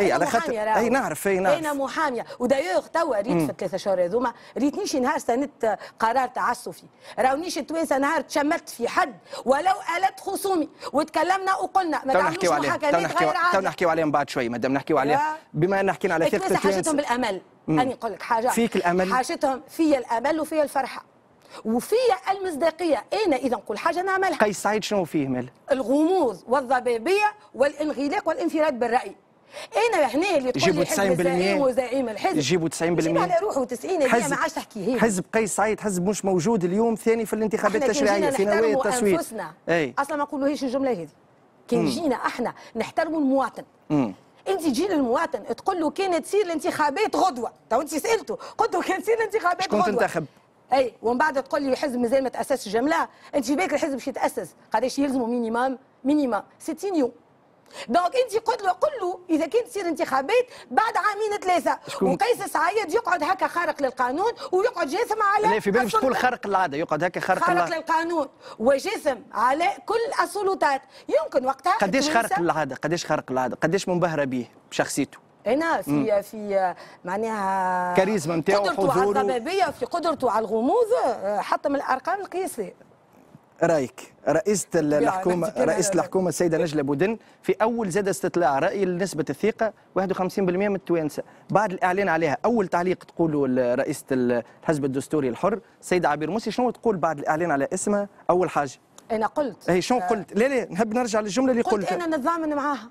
[0.00, 0.52] أنا على خاطر-.
[0.52, 1.58] أي، نعرف، أي، نعرف.
[1.58, 2.26] أنا محامية.
[2.38, 6.84] ودايوغ توا ريت في الثلاثة شهور هذوما ريتنيش نهار استندت قرار تعسفي.
[7.18, 9.14] راونيش التوانسه نهار تشمت في حد.
[9.44, 10.68] ولو آلت خصومي.
[10.92, 12.04] وتكلمنا وقلنا.
[12.04, 14.98] ما تو تعملوش تو محاكمات نحكيو غير تو عادله نحكيو عليهم بعد شوي مادام نحكيو
[14.98, 15.20] عليهم.
[15.54, 17.40] بما إن حكينا على ثقه التوانسه حاجتهم بالأمل.
[17.68, 18.48] اني نقول لك حاجة.
[18.48, 21.04] فيك الأمل؟ حاجتهم فيا الأمل وفيا الفرحة.
[21.64, 23.04] وفيا المصداقية.
[23.26, 24.38] أنا اذا نقول حاجة نعملها.
[24.38, 29.14] قيس سعيد شنو فيه مال؟ الغموض والضبابيه والانغلاق والانفراد بالرأي.
[29.76, 32.36] أنا هنا اللي تقول يجيبوا لي حزب 90% الزعيم وزعيم الحزب.
[32.36, 36.06] يجيبوا 90% يجيب على روحه 90 هذه ما عادش تحكي هي حزب قيس سعيد حزب
[36.06, 39.52] مش موجود اليوم ثاني في الانتخابات التشريعية في نوايا التصويت أنفسنا.
[39.68, 41.08] اي أصلا ما نقولوهاش الجملة هذه.
[41.68, 43.64] كان جينا إحنا نحترموا المواطن.
[43.90, 44.14] مم.
[44.48, 47.52] أنت تجي للمواطن تقول له كانت تصير الانتخابات غدوة.
[47.70, 50.00] تو أنت سألته قلت له كان تصير الانتخابات شكون غدوة.
[50.00, 50.24] تنتخب؟
[50.72, 53.08] أي ومن بعد تقول لي الحزب مازال ما تأسسش جملة.
[53.34, 54.54] أنت في بالك الحزب باش يتأسس.
[54.74, 57.12] قداش يلزموا minimum minimum 60 يوم.
[57.88, 62.94] donc أنت قلت له قل له إذا كانت تصير انتخابات بعد عامين ثلاثة؟ وقيس سعيد
[62.94, 66.16] يقعد هكا خارق للقانون ويقعد جاثم على لا في بالك باش تقول.
[66.16, 68.28] خارق العاده يقعد هكا خارق خارق للقانون.
[68.58, 70.82] وجسم على كل السلطات.
[71.08, 76.22] يمكن وقتها قديش التوانسة- خارق العاده قديش خارق العاده قديش منبهرة به بشخصيته؟ هنا في
[76.22, 76.74] في
[77.04, 79.20] معناها كاريزما نتاعو، قدرته على.
[79.20, 82.74] الضبابية في قدرته على الغموض آه، حتى من الأرقام القياسية.
[83.62, 86.00] رأيك رئيسة الحكومة رئيسة أنا.
[86.00, 91.22] الحكومة السيدة نجلة بودن في أول زاد استطلاع رأي لنسبة الثقة 51% من التوانسة.
[91.50, 96.50] بعد الإعلان عليها أول تعليق تقولوا ال- رئيسة ال- الحزب الدستوري الحر السيدة عبير موسي
[96.50, 98.70] شنو تقول بعد الإعلان على اسمها؟ أول حاجة.
[99.10, 101.94] أنا قلت هي شنو قلت؟ لا لا نحب نرجع للجملة اللي قلت قلتها.
[102.04, 102.90] أنا نتضامن معاها.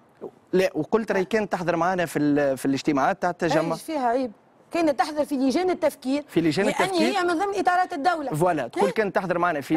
[0.53, 3.75] لا وقلت راهي كانت تحضر معنا في في الاجتماعات تاع التجمع.
[3.75, 4.31] فيها؟ عيب
[4.75, 6.23] كانت تحضر في لجان التفكير.
[6.27, 8.31] في لجان لأن التفكير؟ هي من ضمن اطارات الدولة.
[8.31, 8.67] voilà.
[8.67, 8.89] تقول.
[8.91, 9.75] كانت تحضر معنا في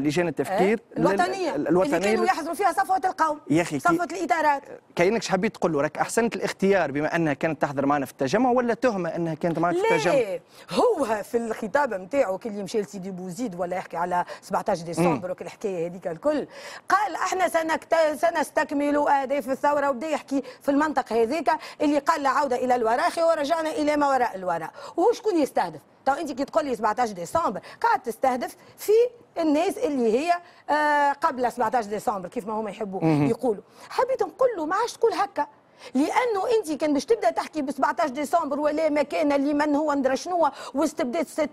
[0.00, 0.56] لجان التفكير.
[0.68, 1.54] إيه؟ الوطنية.
[1.54, 4.62] ال- اللي كانوا يحضروا فيها صفوة القوم يا أخي، صفوة الاطارات
[4.96, 8.74] كأنك حبيت تقول له؟ راك أحسنت الاختيار بما أنها كانت تحضر معنا في التجمع ولا
[8.74, 10.38] تهمة أنها كانت معك في التجمع؟
[10.70, 15.44] هو في الخطاب نتاعو كي اللي مشى لسيدي بوزيد ولا يحكي على 17 ديسمبر وكل
[15.44, 16.46] الحكاية هذيك الكل.
[16.88, 17.94] قال إحنا سنكت...
[18.20, 23.70] سنستكمل اهداف الثورة وبدا يحكي في المنطق هذيك اللي قال لا عودة إلى الوراء ورجعنا
[23.70, 24.35] إلى ما وراء.
[24.36, 28.92] الوراء وهو شكون يستهدف؟ تو انت كي تقول لي 17 ديسمبر قاعد تستهدف في
[29.38, 30.32] الناس اللي هي
[30.70, 33.62] آه قبل 17 ديسمبر كيف ما هم يحبوا يقولوا.
[33.90, 35.46] حبيت نقول له ما عادش تقول هكا.
[35.94, 40.48] لأنه انت كان باش تبدأ تحكي ب 17 ديسمبر ولا مكان لمن هو ندرى شنو
[40.74, 41.46] واستبدات 60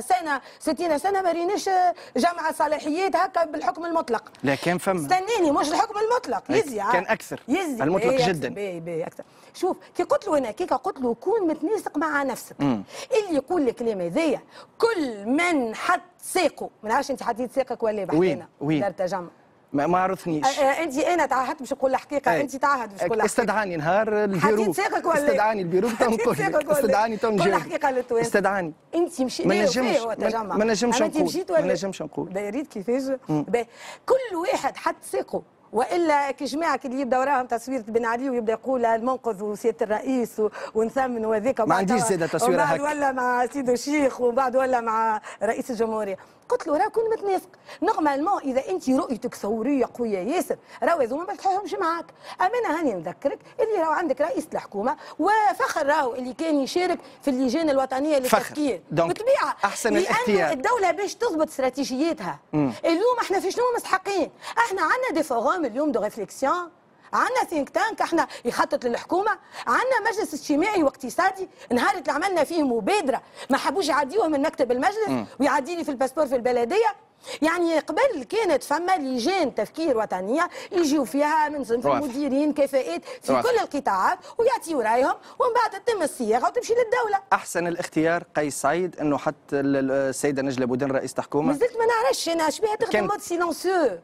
[0.00, 1.68] سنة 60 سنة ما ريناش
[2.16, 4.22] جمع صلاحيات هكا بالحكم المطلق.
[4.42, 7.40] لا كان فما استناني مش الحكم المطلق يزي كان أكثر.
[7.48, 7.82] يزي.
[7.82, 8.48] المطلق إيه، جداً.
[8.48, 8.54] أكثر.
[8.54, 9.24] باهي باهي أكثر.
[9.54, 12.56] شوف كي قلت له أنا قلت له كون متناسق مع نفسك.
[12.60, 12.82] مم.
[13.18, 14.40] اللي يقول الكلام هذايا
[14.78, 16.70] كل من حط ساقه.
[16.82, 19.26] ما نعرفش أنت حطيت ساقك ولا بحثنا وين؟ دار تجمع.
[19.72, 20.60] ما, ما عرفنيش.
[20.60, 22.32] أنت أنا تعهدت باش نقول الحقيقة.
[22.32, 22.40] أي.
[22.40, 27.30] أنت تعهد باش تقول استدعاني نهار البيرو حطيت ساقك ولا استدعاني البيرو ولا استدعاني قول
[27.30, 28.72] تنجاوب الحقيقة للتوانسه استدعاني.
[28.94, 31.22] أنت مشي ما لا، نجمش- ما- نجمش نقول.
[31.24, 32.32] مشيت ما نجمش نقول.
[32.32, 33.02] دايريت كيفاش.
[33.28, 33.66] باهي.
[34.06, 35.42] كل واحد حط ساقه.
[35.72, 40.42] وإلا كي جماعة اللي يبدأ وراهم تصويره بن علي ويبدأ يقول المنقذ وسياده الرئيس
[40.74, 42.02] ونثمن وهذاك ما عنديش
[42.48, 42.82] ومن بعد هكا.
[42.90, 46.16] ولا مع سيدو الشيخ ومن بعد ولا مع رئيس الجمهورية
[46.50, 47.48] قلت له راه كون متناسق
[47.82, 52.06] normalement إذا انت رؤيتك ثوريه قوية ياسر راهو هذوما ما تلحقهمش معاك.
[52.40, 57.30] اما أنا هاني نذكرك اللي راهو عندك رئيس الحكومة وفخر راهو اللي كان يشارك في
[57.30, 58.18] اللجان الوطنية.
[58.18, 58.82] للتفكير.
[58.90, 60.52] بالطبيعة أحسن لأنه الاختيار.
[60.52, 62.38] الدولة باش تضبط استراتيجيتها
[62.84, 66.70] اليوم إحنا في شنو مستحقين؟ إحنا عندنا des forums اليوم de réflexion
[67.12, 69.30] عندنا think tank إحنا يخطط للحكومة
[69.66, 73.22] عندنا مجلس اجتماعي واقتصادي نهار اللي عملنا فيه مبادرة.
[73.50, 76.94] ما حبوش يعديوه من مكتب المجلس ويعدي لي في ال passeport في البلدية.
[77.42, 81.86] يعني قبل كانت فما لجان تفكير وطنية يجيو فيها من صنف.
[81.86, 83.42] المديرين كفاءات في.
[83.42, 87.18] كل القطاعات ويعطيوا رأيهم ومن بعد تتم الصياغة وتمشي للدولة.
[87.32, 89.18] أحسن الاختيار قيس سعيد إنه
[89.52, 93.98] ال- السيدة نجلة بودن رئيسه حكومه مازلت ما نعرفش أنا شبيها تخدم كان- مود سيلونسيو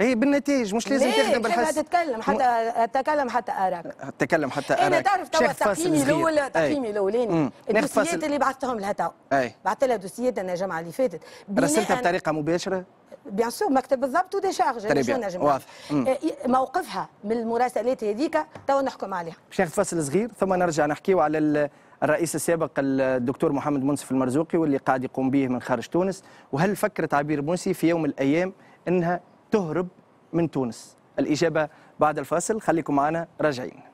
[0.00, 3.84] هي بالنتائج مش لازم؟ تخدم بالحس تتكلم حتى تتكلم حتى اراك
[4.18, 5.04] تكلم حتى أنا أراك.
[5.04, 6.02] تعرف توا تقييمي.
[6.02, 6.50] الأول أي.
[6.50, 9.08] تقييمي الأولاني الدوسيات اللي بعثتهم لها تو.
[9.64, 11.20] بعثت لها دوسيات أنا الجمعه اللي فاتت
[11.58, 12.84] رسلتها بناء- بطريقة مباشرة
[13.26, 15.30] بيان سور مكتب بالضبط وديشارج تري بيان.
[15.40, 15.64] واضح.
[16.46, 21.38] موقفها من المراسلات هذيك تو نحكم عليها باش ناخذ فاصل صغير ثم نرجع نحكيو على
[21.38, 21.70] ال-
[22.02, 26.22] الرئيس السابق الدكتور محمد منصف المرزوقي واللي قاعد يقوم به من خارج تونس
[26.52, 28.52] وهل فكرت عبير موسي في يوم من الأيام
[28.88, 29.20] إنها
[29.50, 29.88] تهرب
[30.32, 30.96] من تونس.
[31.18, 31.68] الإجابة
[32.00, 32.60] بعد الفاصل.
[32.60, 33.89] خليكم معنا راجعين.